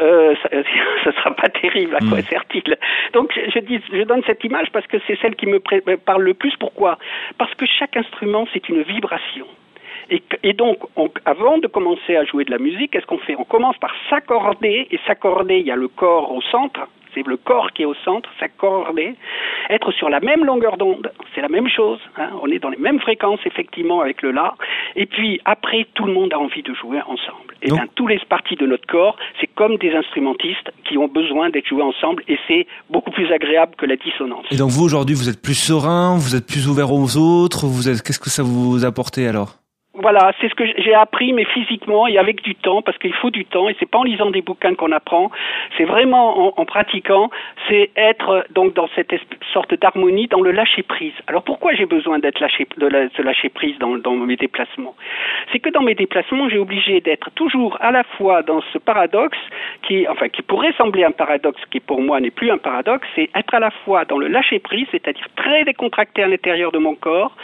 [0.00, 0.48] Euh, ça,
[1.04, 2.76] ça sera pas terrible, à quoi sert-il?
[3.12, 5.58] Donc je, dis, je donne cette image parce que c'est celle qui me
[5.96, 6.54] parle le plus.
[6.58, 6.98] Pourquoi?
[7.38, 9.46] Parce que chaque instrument c'est une vibration.
[10.10, 13.36] Et, et donc, on, avant de commencer à jouer de la musique, qu'est-ce qu'on fait?
[13.38, 17.38] On commence par s'accorder, et s'accorder, il y a le corps au centre, c'est le
[17.38, 19.14] corps qui est au centre, s'accorder,
[19.70, 22.76] être sur la même longueur d'onde, c'est la même chose, hein, on est dans les
[22.76, 24.54] mêmes fréquences effectivement avec le la,
[24.96, 27.54] et puis après tout le monde a envie de jouer ensemble.
[27.62, 31.48] Et bien tous les parties de notre corps, c'est comme des instrumentistes qui ont besoin
[31.48, 34.44] d'être joués ensemble, et c'est beaucoup plus agréable que la dissonance.
[34.50, 37.88] Et donc vous aujourd'hui vous êtes plus serein, vous êtes plus ouvert aux autres, vous
[37.88, 39.54] êtes, qu'est-ce que ça vous apporte alors?
[39.98, 43.30] Voilà, c'est ce que j'ai appris, mais physiquement et avec du temps, parce qu'il faut
[43.30, 45.30] du temps, et c'est pas en lisant des bouquins qu'on apprend,
[45.76, 47.30] c'est vraiment en, pratiquant,
[47.68, 49.14] c'est être donc dans cette
[49.52, 51.14] sorte d'harmonie, dans le lâcher prise.
[51.26, 54.94] Alors pourquoi j'ai besoin d'être lâché, de, la, de lâcher prise dans, mes déplacements?
[55.52, 59.38] C'est que dans mes déplacements, j'ai obligé d'être toujours à la fois dans ce paradoxe
[59.82, 63.30] qui, enfin, qui pourrait sembler un paradoxe, qui pour moi n'est plus un paradoxe, c'est
[63.34, 66.94] être à la fois dans le lâcher prise, c'est-à-dire très décontracté à l'intérieur de mon
[66.94, 67.34] corps,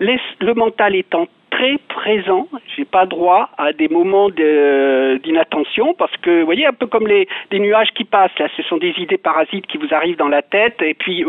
[0.00, 2.48] le mental étant très présent.
[2.76, 7.26] J'ai pas droit à des moments d'inattention parce que, vous voyez, un peu comme les
[7.50, 10.42] des nuages qui passent là, ce sont des idées parasites qui vous arrivent dans la
[10.42, 11.24] tête et puis,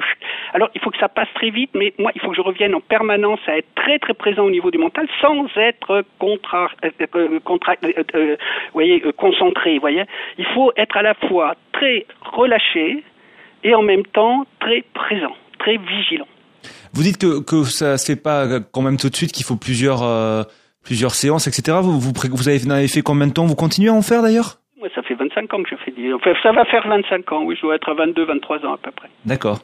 [0.54, 2.76] alors il faut que ça passe très vite, mais moi il faut que je revienne
[2.76, 6.90] en permanence à être très très présent au niveau du mental sans être contra, euh,
[7.16, 7.76] euh, contra
[8.16, 8.36] euh,
[8.74, 9.80] voyez, concentré.
[9.80, 10.04] Voyez,
[10.38, 13.04] il faut être à la fois très relâché
[13.64, 16.28] et en même temps très présent, très vigilant.
[16.94, 19.56] Vous dites que, que ça se fait pas quand même tout de suite, qu'il faut
[19.56, 20.44] plusieurs, euh,
[20.84, 21.78] plusieurs séances, etc.
[21.82, 23.46] Vous, vous, vous avez fait combien de temps?
[23.46, 24.60] Vous continuez à en faire d'ailleurs?
[24.80, 26.14] Moi, ça fait 25 ans que je fais des...
[26.14, 28.78] Enfin, ça va faire 25 ans, oui, je dois être à 22, 23 ans à
[28.78, 29.10] peu près.
[29.26, 29.60] D'accord.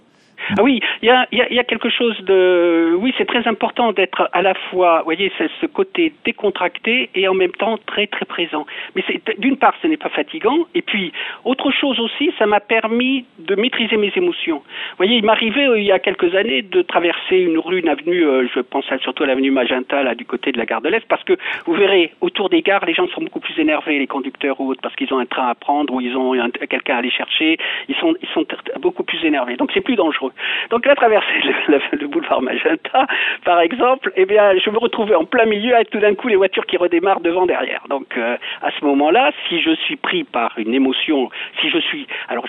[0.58, 2.96] Ah oui, il y a, y a, quelque chose de...
[2.98, 7.34] Oui, c'est très important d'être à la fois, vous voyez, ce côté décontracté et en
[7.34, 8.66] même temps très très présent.
[8.96, 9.04] Mais
[9.38, 11.14] d'une part, ce n'est pas fatigant, et puis
[11.46, 14.58] autre chose aussi, ça m'a permis de maîtriser mes émotions.
[14.58, 17.90] Vous voyez, il m'arrivait euh, il y a quelques années de traverser une rue, une
[17.90, 20.90] avenue, euh, je pense surtout à l'avenue Magenta, là, du côté de la gare de
[20.90, 21.34] l'Est, parce que
[21.66, 24.82] vous verrez, autour des gares, les gens sont beaucoup plus énervés, les conducteurs ou autres,
[24.82, 26.34] parce qu'ils ont un train à prendre ou ils ont
[26.70, 28.46] quelqu'un à aller chercher, ils sont, ils sont
[28.80, 29.56] beaucoup plus énervés.
[29.56, 30.33] Donc c'est plus dangereux.
[30.70, 31.28] Donc la traversée
[31.68, 33.06] le, boulevard Magenta,
[33.46, 36.36] par exemple, eh bien, je me retrouvais en plein milieu avec tout d'un coup les
[36.36, 37.84] voitures qui redémarrent devant derrière.
[37.90, 41.30] Donc euh, à ce moment-là, si je suis pris par une émotion,
[41.62, 42.46] si je suis, alors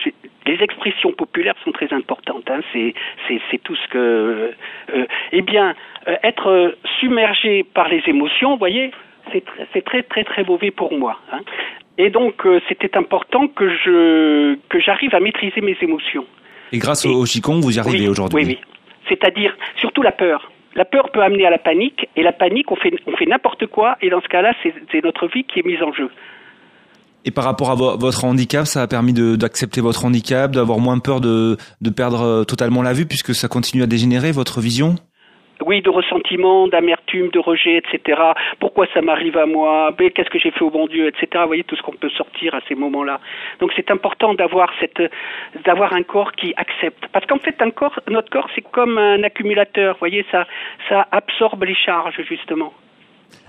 [0.46, 2.50] les expressions populaires sont très importantes.
[2.50, 2.94] Hein, c'est
[3.28, 4.50] c'est tout ce que, euh,
[4.94, 5.74] euh, eh bien,
[6.22, 8.90] être submergé par les émotions, vous voyez,
[9.32, 11.18] c'est très très très mauvais pour moi.
[11.32, 11.40] Hein.
[11.96, 16.26] Et donc, c'était important que je que j'arrive à maîtriser mes émotions.
[16.74, 18.58] Et grâce au Qigong, vous y arrivez aujourd'hui Oui, oui.
[19.08, 20.50] C'est-à-dire, surtout la peur.
[20.74, 23.68] La peur peut amener à la panique, et la panique, on fait, on fait n'importe
[23.68, 26.10] quoi, et dans ce cas-là, c'est notre vie qui est mise en jeu.
[27.24, 31.20] Et par rapport à votre handicap, ça a permis d'accepter votre handicap, d'avoir moins peur
[31.20, 34.96] de, de perdre euh, totalement la vue, puisque ça continue à dégénérer votre vision?
[35.64, 38.20] Oui, de ressentiment, d'amertume, de rejet, etc.
[38.60, 39.94] Pourquoi ça m'arrive à moi?
[39.96, 41.26] Qu'est-ce que j'ai fait au bon Dieu, etc.
[41.42, 43.20] Vous voyez tout ce qu'on peut sortir à ces moments-là.
[43.60, 44.72] Donc c'est important d'avoir
[45.92, 47.06] un corps qui accepte.
[47.12, 47.56] Parce qu'en fait,
[48.08, 49.94] notre corps, c'est comme un accumulateur.
[49.94, 50.46] Vous voyez, ça,
[50.88, 52.72] ça absorbe les charges justement.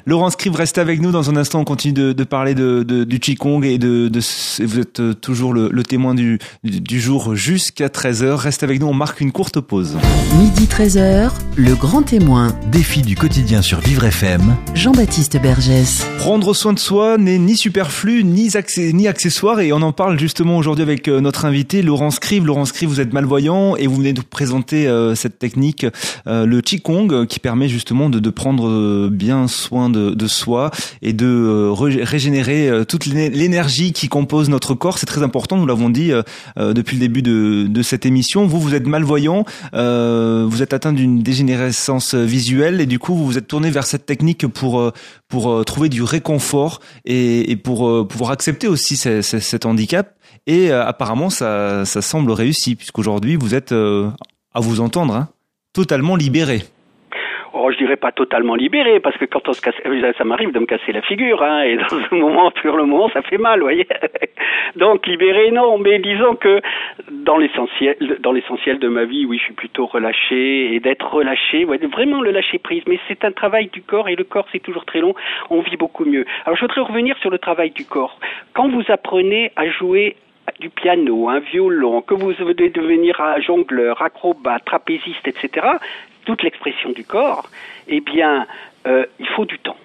[0.08, 1.10] Laurent Scribe reste avec nous.
[1.10, 4.20] Dans un instant, on continue de, de parler de, de, du Qigong et de, de
[4.64, 8.36] vous êtes euh, toujours le, le témoin du, du jour jusqu'à 13h.
[8.36, 9.98] Reste avec nous, on marque une courte pause.
[10.38, 12.56] Midi 13h, le grand témoin.
[12.72, 14.56] Défi du quotidien sur Vivre FM.
[14.76, 16.06] Jean-Baptiste Bergès.
[16.20, 18.52] Prendre soin de soi n'est ni superflu, ni,
[18.94, 22.46] ni accessoire et on en parle justement aujourd'hui avec euh, notre invité Laurent Scribe.
[22.46, 25.88] Laurent Scribe, vous êtes malvoyant et vous venez de présenter euh, cette technique,
[26.28, 31.26] le Qigong, qui permet justement de, de prendre bien soin de de, soi et de
[31.26, 34.98] euh, régénérer euh, toute l'énergie qui compose notre corps.
[34.98, 38.46] C'est très important, nous l'avons dit euh, depuis le début de, cette émission.
[38.48, 43.38] Vous, vous êtes malvoyant, vous êtes atteint d'une dégénérescence visuelle et du coup, vous vous
[43.38, 44.92] êtes tourné vers cette technique pour
[45.28, 50.16] pour trouver du réconfort et, pour pouvoir accepter aussi cet handicap.
[50.48, 55.30] Et apparemment, ça, ça semble réussi puisqu'aujourd'hui, vous êtes, à vous entendre, hein,
[55.74, 56.66] totalement libéré.
[57.58, 59.76] Oh, je dirais pas totalement libéré, parce que quand on se casse,
[60.18, 63.08] ça m'arrive de me casser la figure, hein, et dans ce moment, sur le moment,
[63.12, 63.88] ça fait mal, vous voyez.
[64.76, 66.60] Donc libéré, non, mais disons que
[67.10, 71.64] dans l'essentiel, dans l'essentiel de ma vie, oui, je suis plutôt relâché, et d'être relâché,
[71.64, 72.84] vraiment le lâcher prise.
[72.88, 75.16] Mais c'est un travail du corps, et le corps c'est toujours très long.
[75.50, 76.26] On vit beaucoup mieux.
[76.46, 78.20] Alors je voudrais revenir sur le travail du corps.
[78.52, 80.18] Quand vous apprenez à jouer
[80.60, 85.68] du piano, un violon, que vous devez devenir jongleur, acrobate, trapéziste, etc.,
[86.26, 87.50] toute l'expression du corps,
[87.88, 88.46] eh bien,
[88.88, 89.78] euh, il faut du temps.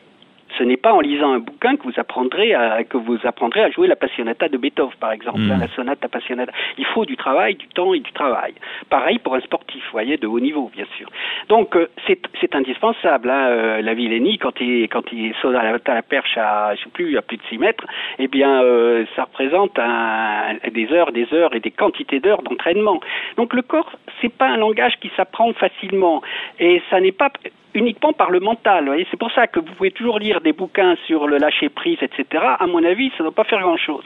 [0.61, 3.71] Ce n'est pas en lisant un bouquin que vous apprendrez à, que vous apprendrez à
[3.71, 5.59] jouer la Passionata de Beethoven, par exemple, hmm.
[5.59, 6.53] la sonate Passionata.
[6.77, 8.53] Il faut du travail, du temps et du travail.
[8.91, 11.09] Pareil pour un sportif, vous voyez, de haut niveau, bien sûr.
[11.49, 13.31] Donc, euh, c'est indispensable.
[13.31, 16.91] Hein, euh, la Villénie, quand il, quand il saute à la, perche à, je sais
[16.91, 17.87] plus, à plus de 6 mètres,
[18.19, 23.01] eh bien, euh, ça représente un, des heures, des heures et des quantités d'heures d'entraînement.
[23.39, 26.21] Donc, le corps, c'est pas un langage qui s'apprend facilement.
[26.59, 27.31] Et ça n'est pas
[27.75, 28.91] uniquement par le mental.
[29.11, 32.45] C'est pour ça que vous pouvez toujours lire des bouquins sur le lâcher prise, etc.
[32.59, 34.05] À mon avis, ça ne doit pas faire grand-chose,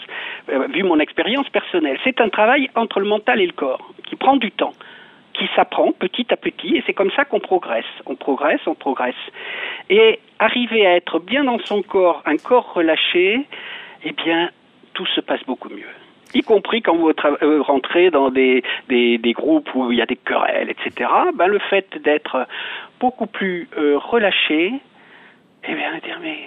[0.51, 1.99] euh, vu mon expérience personnelle.
[2.05, 4.73] C'est un travail entre le mental et le corps qui prend du temps,
[5.33, 7.85] qui s'apprend petit à petit, et c'est comme ça qu'on progresse.
[8.07, 9.15] On progresse, on progresse.
[9.91, 13.41] Et arriver à être bien dans son corps, un corps relâché,
[14.05, 14.51] eh bien,
[14.93, 16.04] tout se passe beaucoup mieux
[16.35, 20.07] y compris quand vous euh, rentrez dans des, des, des, groupes où il y a
[20.07, 22.47] des querelles, etc., ben le fait d'être
[23.01, 24.73] beaucoup plus euh, relâché,
[25.69, 26.39] eh bien, dire, mais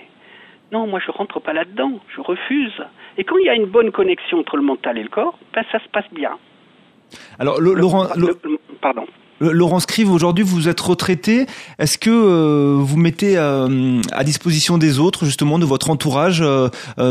[0.72, 2.84] non, moi je rentre pas là-dedans, je refuse.
[3.18, 5.64] Et quand il y a une bonne connexion entre le mental et le corps, ben,
[5.72, 6.38] ça se passe bien.
[7.40, 8.08] Alors, Laurent,
[8.82, 9.06] pardon.
[9.40, 11.46] Laurent Scrive, aujourd'hui vous êtes retraité.
[11.80, 16.44] Est-ce que vous mettez à disposition des autres, justement, de votre entourage,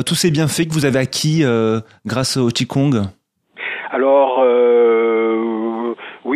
[0.06, 1.44] tous ces bienfaits que vous avez acquis
[2.04, 3.06] grâce au Qigong?
[3.90, 4.44] Alors,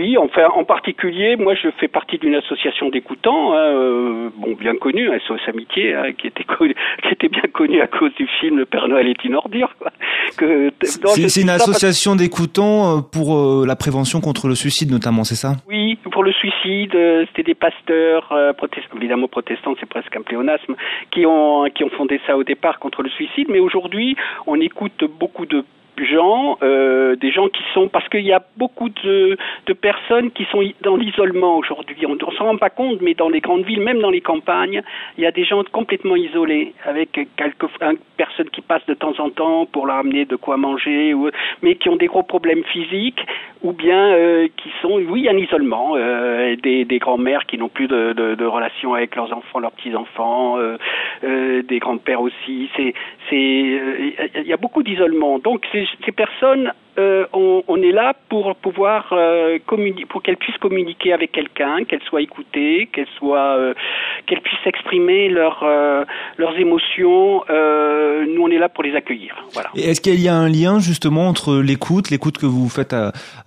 [0.00, 4.74] oui, enfin, en particulier, moi, je fais partie d'une association d'écoutants, hein, euh, bon, bien
[4.76, 6.44] connue, SOS Amitié, hein, qui était
[7.02, 9.74] qui était bien connue à cause du film Le Père Noël est une ordure.
[11.12, 15.56] C'est une association d'écoutants euh, pour euh, la prévention contre le suicide, notamment, c'est ça?
[15.68, 16.96] Oui, pour le suicide,
[17.28, 20.76] c'était des pasteurs, protestants, évidemment protestants, c'est presque un pléonasme,
[21.10, 23.48] qui ont qui ont fondé ça au départ contre le suicide.
[23.50, 25.64] Mais aujourd'hui, on écoute beaucoup de
[26.06, 29.36] gens, euh, des gens qui sont parce qu'il y a beaucoup de,
[29.80, 32.04] personnes qui sont dans l'isolement aujourd'hui.
[32.06, 34.82] On ne s'en rend pas compte, mais dans les grandes villes, même dans les campagnes,
[35.16, 37.66] il y a des gens complètement isolés, avec quelques
[38.16, 41.14] personnes qui passent de temps en temps pour leur amener de quoi manger,
[41.62, 43.24] mais qui ont des gros problèmes physiques,
[43.62, 48.44] ou bien euh, qui sont, oui, en isolement, euh, des, grands-mères qui n'ont plus de,
[48.44, 50.76] relations avec leurs enfants, leurs petits-enfants, euh,
[51.24, 52.68] euh des grands-pères aussi.
[52.76, 52.94] C'est,
[53.28, 55.38] c'est, il y a beaucoup d'isolement.
[55.38, 61.12] Donc ces personnes, euh, on, est là pour pouvoir euh, communiquer, pour qu'elles puissent communiquer
[61.12, 63.74] avec quelqu'un, qu'elles soient écoutées, qu'elles soient, euh,
[64.26, 65.64] qu'elles puissent exprimer leurs
[66.36, 67.44] leurs émotions.
[67.48, 69.34] nous, on est là pour les accueillir.
[69.52, 69.70] Voilà.
[69.76, 72.94] Est-ce qu'il y a un lien justement entre l'écoute, l'écoute que vous faites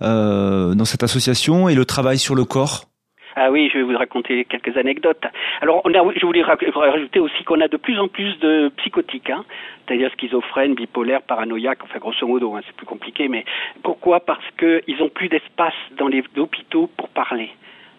[0.00, 2.93] dans cette association et le travail sur le corps?
[3.36, 5.24] Ah oui, je vais vous raconter quelques anecdotes.
[5.60, 9.30] Alors, on a, je voulais rajouter aussi qu'on a de plus en plus de psychotiques,
[9.30, 9.44] hein,
[9.86, 13.44] c'est-à-dire schizophrènes, bipolaires, paranoïaques, enfin grosso modo, hein, c'est plus compliqué, mais
[13.82, 14.20] pourquoi?
[14.20, 17.50] Parce qu'ils n'ont plus d'espace dans les hôpitaux pour parler.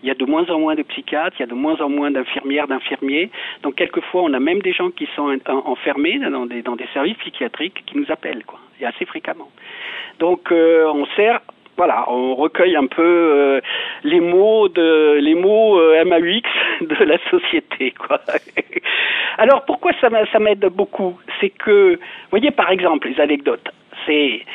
[0.03, 1.89] Il y a de moins en moins de psychiatres, il y a de moins en
[1.89, 3.31] moins d'infirmières, d'infirmiers.
[3.63, 7.17] Donc quelquefois, on a même des gens qui sont enfermés dans des, dans des services
[7.17, 9.49] psychiatriques qui nous appellent, quoi, et assez fréquemment.
[10.19, 11.41] Donc euh, on sert
[11.77, 13.61] voilà, on recueille un peu euh,
[14.03, 16.47] les mots de les mots euh, MAUX
[16.81, 18.21] de la société, quoi.
[19.37, 20.09] Alors pourquoi ça
[20.39, 21.19] m'aide beaucoup?
[21.39, 23.69] C'est que, vous voyez par exemple les anecdotes.
[24.05, 24.45] C'est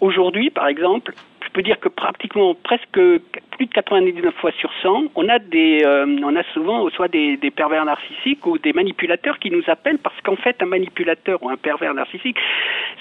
[0.00, 1.12] aujourd'hui par exemple,
[1.50, 5.80] je peux dire que pratiquement presque plus de 99 fois sur 100, on a des,
[5.84, 10.14] euh, on a souvent soit des, pervers narcissiques ou des manipulateurs qui nous appellent parce
[10.20, 12.36] qu'en fait un manipulateur ou un pervers narcissique,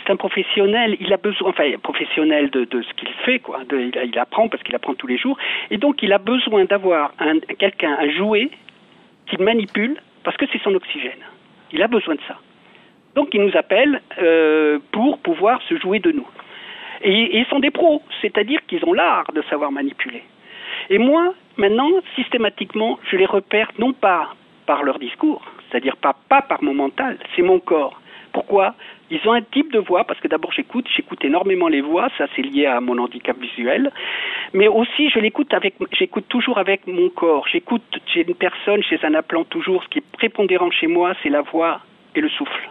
[0.02, 4.50] c'est un professionnel, il a besoin, enfin professionnel de, ce qu'il fait quoi, il, apprend
[4.50, 5.38] parce qu'il apprend tous les jours
[5.70, 8.50] et donc il a besoin d'avoir un, quelqu'un, un jouet
[9.28, 11.22] qu'il manipule parce que c'est son oxygène.
[11.72, 12.40] Il a besoin de ça.
[13.14, 16.28] Donc il nous appelle euh, pour pouvoir se jouer de nous.
[17.02, 20.24] Et, ils sont des pros, c'est-à-dire qu'ils ont l'art de savoir manipuler.
[20.90, 24.36] Et moi, maintenant, systématiquement, je les repère non pas
[24.66, 28.00] par leur discours, c'est-à-dire pas, par mon mental, c'est mon corps.
[28.32, 28.76] Pourquoi?
[29.10, 32.28] Ils ont un type de voix, parce que d'abord j'écoute, j'écoute énormément les voix, ça
[32.36, 33.92] c'est lié à mon handicap visuel,
[34.54, 37.48] mais aussi je l'écoute avec, j'écoute toujours avec mon corps.
[37.48, 37.82] J'écoute
[38.14, 41.42] chez une personne, chez un appelant toujours, ce qui est prépondérant chez moi, c'est la
[41.42, 41.82] voix
[42.14, 42.70] et le souffle,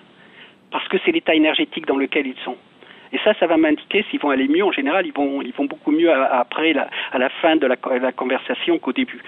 [0.71, 2.57] parce que c'est l'état énergétique dans lequel ils sont.
[3.13, 4.65] Et ça, ça va m'indiquer s'ils vont aller mieux.
[4.65, 7.77] En général, ils vont, ils vont beaucoup mieux après, la, à la fin de la,
[8.01, 9.23] la conversation qu'au début.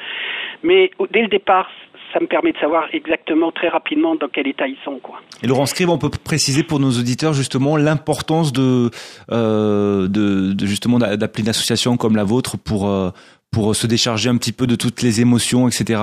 [0.62, 1.68] Mais dès le départ,
[2.12, 4.98] ça me permet de savoir exactement très rapidement dans quel état ils sont.
[4.98, 5.20] Quoi.
[5.42, 8.90] Et Laurent Scribe, on peut préciser pour nos auditeurs justement l'importance de,
[9.30, 13.10] euh, de, de, justement d'appeler une association comme la vôtre pour, euh,
[13.52, 16.00] pour se décharger un petit peu de toutes les émotions, etc.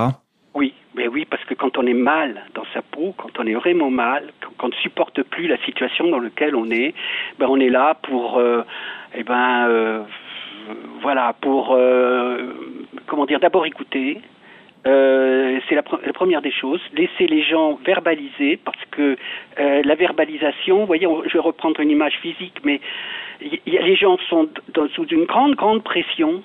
[0.54, 3.54] Oui, mais oui, parce que quand on est mal dans sa peau, quand on est
[3.54, 4.24] vraiment mal,
[4.58, 6.94] quand on ne supporte plus la situation dans laquelle on est,
[7.38, 8.62] ben on est là pour, euh,
[9.14, 10.02] eh ben, euh,
[11.00, 12.52] voilà, pour, euh,
[13.06, 14.20] comment dire, d'abord écouter.
[14.84, 16.80] C'est la, la, première des choses.
[16.94, 19.18] Laisser les gens verbaliser parce que
[19.58, 22.80] la verbalisation, vous voyez, je vais reprendre une image physique, mais
[23.66, 24.48] les gens sont
[24.94, 26.42] sous une grande, grande pression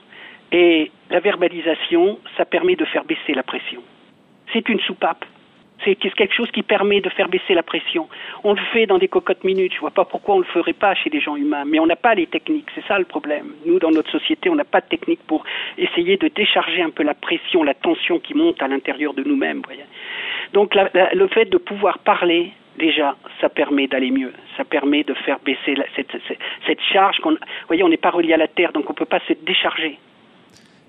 [0.51, 3.81] et la verbalisation, ça permet de faire baisser la pression.
[4.51, 5.23] C'est une soupape
[5.83, 8.07] c'est quelque chose qui permet de faire baisser la pression.
[8.43, 9.73] On le fait dans des cocottes minutes.
[9.73, 11.63] Je vois pas pourquoi on le ferait pas chez des gens humains.
[11.65, 12.67] Mais on n'a pas les techniques.
[12.75, 13.53] C'est ça le problème.
[13.65, 15.43] Nous, dans notre société, on n'a pas de technique pour
[15.77, 19.61] essayer de décharger un peu la pression, la tension qui monte à l'intérieur de nous-mêmes.
[20.53, 24.33] Donc, le fait de pouvoir parler, déjà, ça permet d'aller mieux.
[24.57, 26.15] Ça permet de faire baisser cette,
[26.67, 27.17] cette, charge.
[27.23, 29.33] Vous voyez, on n'est pas relié à la terre, donc on ne peut pas se
[29.33, 29.97] décharger.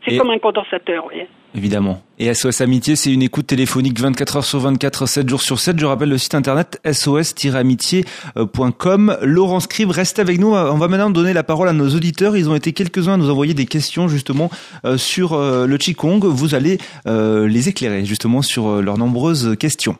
[0.06, 1.26] C'est comme un condensateur, voyez.
[1.56, 2.02] Évidemment.
[2.18, 5.78] Et SOS Amitié, c'est une écoute téléphonique 24 heures sur 24, 7 jours sur 7.
[5.78, 9.18] Je rappelle le site internet sos-amitié.com.
[9.22, 10.48] Laurent Scribe reste avec nous.
[10.48, 12.36] On va maintenant donner la parole à nos auditeurs.
[12.36, 14.50] Ils ont été quelques-uns à nous envoyer des questions justement
[14.84, 16.24] euh, sur euh, le Qigong.
[16.24, 19.96] Vous allez euh, les éclairer justement sur leurs nombreuses questions.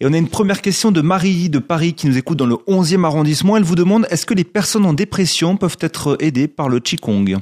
[0.00, 2.54] Et on a une première question de Marie de Paris qui nous écoute dans le
[2.68, 3.56] 11e arrondissement.
[3.56, 7.40] Elle vous demande est-ce que les personnes en dépression peuvent être aidées par le Qigong?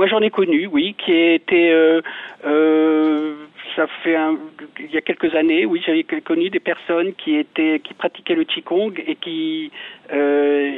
[0.00, 2.00] Moi, j'en ai connu, oui, qui était euh,
[2.46, 3.34] euh,
[3.76, 4.34] ça fait un,
[4.78, 8.44] il y a quelques années, oui, j'avais connu des personnes qui étaient qui pratiquaient le
[8.44, 9.70] qigong et qui
[10.10, 10.70] euh,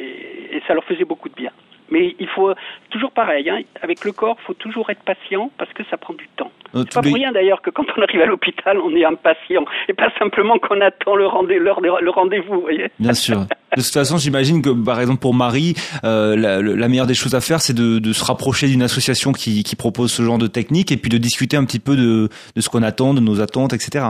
[0.50, 1.52] et ça leur faisait beaucoup de bien.
[1.92, 2.54] Mais il faut
[2.90, 6.14] toujours pareil, hein, avec le corps, il faut toujours être patient parce que ça prend
[6.14, 6.50] du temps.
[6.74, 9.64] Euh, c'est pas pour rien d'ailleurs que quand on arrive à l'hôpital, on est impatient
[9.88, 12.60] et pas simplement qu'on attend le rendez-vous.
[12.62, 13.40] voyez Bien sûr.
[13.76, 15.74] De toute façon, j'imagine que, par exemple, pour Marie,
[16.04, 19.32] euh, la, la, meilleure des choses à faire, c'est de, de, se rapprocher d'une association
[19.32, 22.28] qui, qui, propose ce genre de technique et puis de discuter un petit peu de,
[22.54, 24.04] de ce qu'on attend, de nos attentes, etc.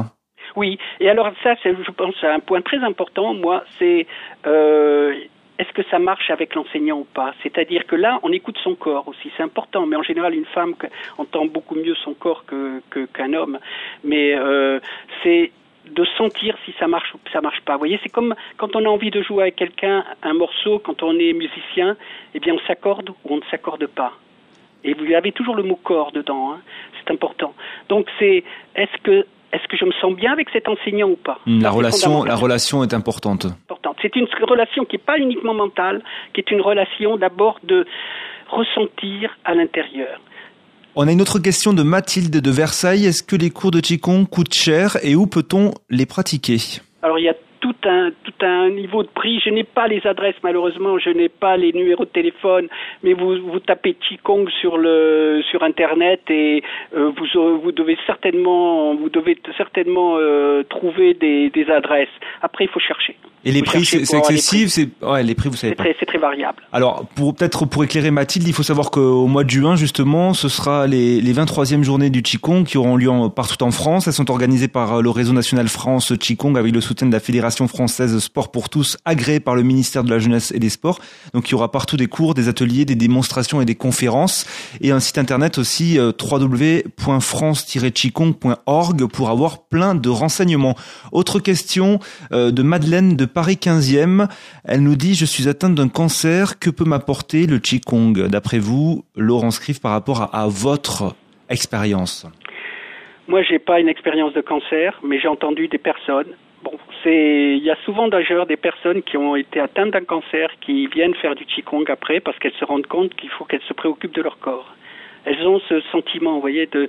[0.56, 3.34] Oui, et alors ça, je pense, c'est un point très important.
[3.34, 4.06] Moi, c'est
[4.46, 5.14] euh,
[5.58, 7.34] est-ce que ça marche avec l'enseignant ou pas?
[7.42, 9.86] C'est-à-dire que là, on écoute son corps aussi, c'est important.
[9.86, 10.74] Mais en général, une femme
[11.18, 12.80] entend beaucoup mieux son corps que
[13.12, 13.58] qu'un homme.
[14.02, 14.80] Mais euh,
[15.22, 15.52] c'est
[15.90, 17.74] de sentir si ça marche ou ça marche pas.
[17.74, 21.02] Vous voyez, c'est comme quand on a envie de jouer avec quelqu'un un morceau, quand
[21.02, 21.96] on est musicien,
[22.34, 24.12] eh bien on s'accorde ou on ne s'accorde pas.
[24.84, 26.60] Et vous avez toujours le mot corps dedans, hein.
[26.98, 27.54] c'est important.
[27.88, 28.44] Donc c'est
[28.74, 31.38] est-ce que est-ce que je me sens bien avec cet enseignant ou pas?
[31.46, 33.46] La relation, la relation est importante.
[34.00, 36.02] C'est une relation qui n'est pas uniquement mentale,
[36.34, 37.86] qui est une relation d'abord de
[38.48, 40.20] ressentir à l'intérieur.
[40.94, 43.06] On a une autre question de Mathilde de Versailles.
[43.06, 46.58] Est-ce que les cours de Qigong coûtent cher et où peut-on les pratiquer?
[47.02, 49.40] Alors il y a tout un, tout un niveau de prix.
[49.42, 52.66] Je n'ai pas les adresses, malheureusement, je n'ai pas les numéros de téléphone,
[53.02, 56.62] mais vous, vous tapez Qigong sur, le, sur Internet et
[56.94, 62.08] euh, vous, vous devez certainement, vous devez certainement euh, trouver des, des adresses.
[62.42, 63.16] Après, il faut chercher.
[63.44, 65.84] Et les prix, c'est excessif, c'est ouais, les prix, vous savez pas.
[65.98, 66.62] C'est très variable.
[66.72, 70.48] Alors, pour peut-être pour éclairer Mathilde, il faut savoir qu'au mois de juin, justement, ce
[70.48, 74.06] sera les, les 23e journées du Qigong qui auront lieu partout en France.
[74.06, 77.20] Elles sont organisées par euh, le réseau national France Qigong avec le soutien de la
[77.20, 80.98] Fédération française Sport pour tous, agréée par le ministère de la Jeunesse et des Sports.
[81.34, 84.46] Donc, il y aura partout des cours, des ateliers, des démonstrations et des conférences,
[84.80, 90.74] et un site internet aussi euh, www.france-qigong.org pour avoir plein de renseignements.
[91.12, 91.98] Autre question
[92.32, 94.28] euh, de Madeleine de Paris 15e.
[94.64, 96.58] Elle nous dit Je suis atteinte d'un cancer.
[96.58, 98.28] Que peut m'apporter le Qigong?
[98.28, 101.14] D'après vous, Laurence Criff, par rapport à, votre
[101.48, 102.26] expérience?
[103.28, 106.34] Moi, j'ai pas une expérience de cancer, mais j'ai entendu des personnes.
[106.62, 110.48] Bon, c'est il y a souvent d'ailleurs des personnes qui ont été atteintes d'un cancer
[110.60, 113.72] qui viennent faire du qigong après parce qu'elles se rendent compte qu'il faut qu'elles se
[113.72, 114.74] préoccupent de leur corps.
[115.24, 116.88] Elles ont ce sentiment, vous voyez, de,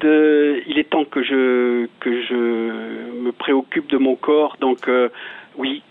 [0.00, 4.56] de il est temps que je que je me préoccupe de mon corps.
[4.60, 5.08] Donc euh,
[5.56, 5.82] oui,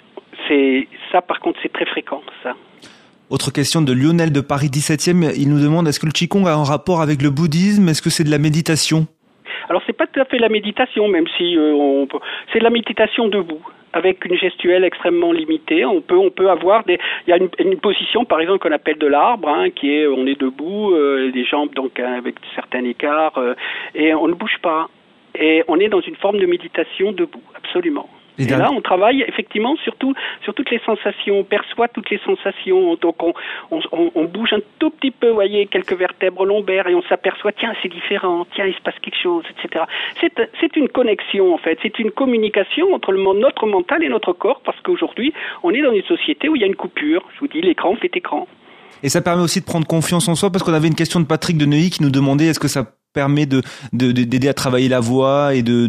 [0.47, 1.21] c'est ça.
[1.21, 2.55] Par contre, c'est très fréquent, ça.
[3.30, 5.34] Autre question de Lionel de Paris 17e.
[5.38, 7.89] Il nous demande est-ce que le qigong a un rapport avec le bouddhisme?
[7.89, 9.07] Est-ce que c'est de la méditation?
[9.70, 12.07] Alors c'est pas tout à fait la méditation, même si euh, on
[12.51, 13.61] c'est de la méditation debout
[13.93, 15.86] avec une gestuelle extrêmement limitée.
[15.86, 18.97] On peut, on peut avoir des, il y a une, position, par exemple, qu'on appelle
[18.97, 23.38] de l'arbre, hein, qui est, on est debout, euh, les jambes donc avec certains écarts,
[23.38, 23.55] euh,
[23.95, 24.89] et on ne bouge pas.
[25.39, 28.09] Et on est dans une forme de méditation debout, absolument.
[28.39, 30.13] Et, là, on travaille effectivement surtout
[30.43, 32.95] sur toutes les sensations, on perçoit toutes les sensations.
[32.95, 33.33] Donc, on,
[33.71, 33.81] on,
[34.13, 37.89] on bouge un tout petit peu, voyez, quelques vertèbres lombaires et on s'aperçoit, tiens, c'est
[37.89, 39.85] différent, tiens, il se passe quelque chose, etc.
[40.59, 41.77] C'est une connexion, en fait.
[41.81, 45.33] C'est une communication entre le, notre mental et notre corps parce qu'aujourd'hui,
[45.63, 47.27] on est dans une société où il y a une coupure.
[47.35, 48.47] Je vous dis, l'écran fait écran.
[49.03, 51.25] Et ça permet aussi de prendre confiance en soi parce qu'on avait une question de
[51.25, 53.61] Patrick de Neuilly qui nous demandait est-ce que ça permet de
[53.93, 55.87] d'aider à travailler la voix et de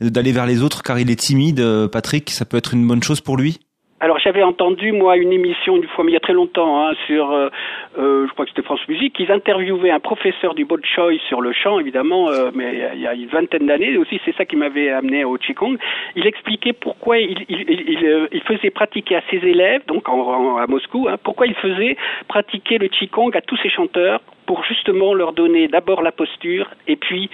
[0.00, 2.30] d'aller vers les autres car il est timide euh, Patrick.
[2.30, 3.58] Ça peut être une bonne chose pour lui?
[3.98, 7.32] Alors j'avais entendu moi une émission une fois il y a très longtemps hein, sur
[7.32, 7.48] euh,
[7.98, 11.40] euh, je crois que c'était France Musique ils interviewaient un professeur du Bot Choi sur
[11.40, 13.96] le chant évidemment mais il y a une vingtaine d'années.
[13.96, 15.78] Aussi c'est ça qui m'avait amené au Qigong.
[16.14, 21.08] Il expliquait pourquoi il, il, il, faisait pratiquer à ses élèves donc en, à Moscou
[21.08, 21.96] hein, pourquoi il faisait
[22.28, 26.96] pratiquer le Qigong à tous ses chanteurs pour justement leur donner d'abord la posture et
[26.96, 27.30] puis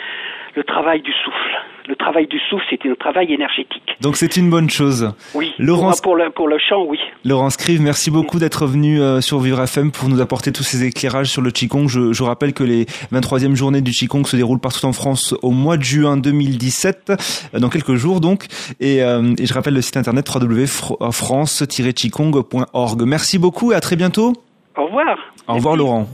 [0.55, 1.57] le travail du souffle.
[1.89, 3.97] Le travail du souffle, c'est un travail énergétique.
[4.01, 5.13] Donc c'est une bonne chose.
[5.35, 5.53] Oui.
[5.59, 6.01] Laurence...
[6.01, 7.01] Pour, le, pour le chant, oui.
[7.25, 10.85] Laurence Crive, merci beaucoup d'être venu euh, sur Vivre FM pour nous apporter tous ces
[10.85, 11.89] éclairages sur le Qigong.
[11.89, 15.51] Je, je rappelle que les 23e journées du Qigong se déroulent partout en France au
[15.51, 18.47] mois de juin 2017, euh, dans quelques jours donc.
[18.79, 23.03] Et, euh, et je rappelle le site internet www.france-qigong.org.
[23.03, 24.35] Merci beaucoup et à très bientôt.
[24.77, 25.19] Au revoir.
[25.49, 26.07] Au revoir Laurent.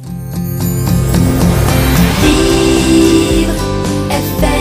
[2.23, 3.55] Vivre
[4.11, 4.58] FM.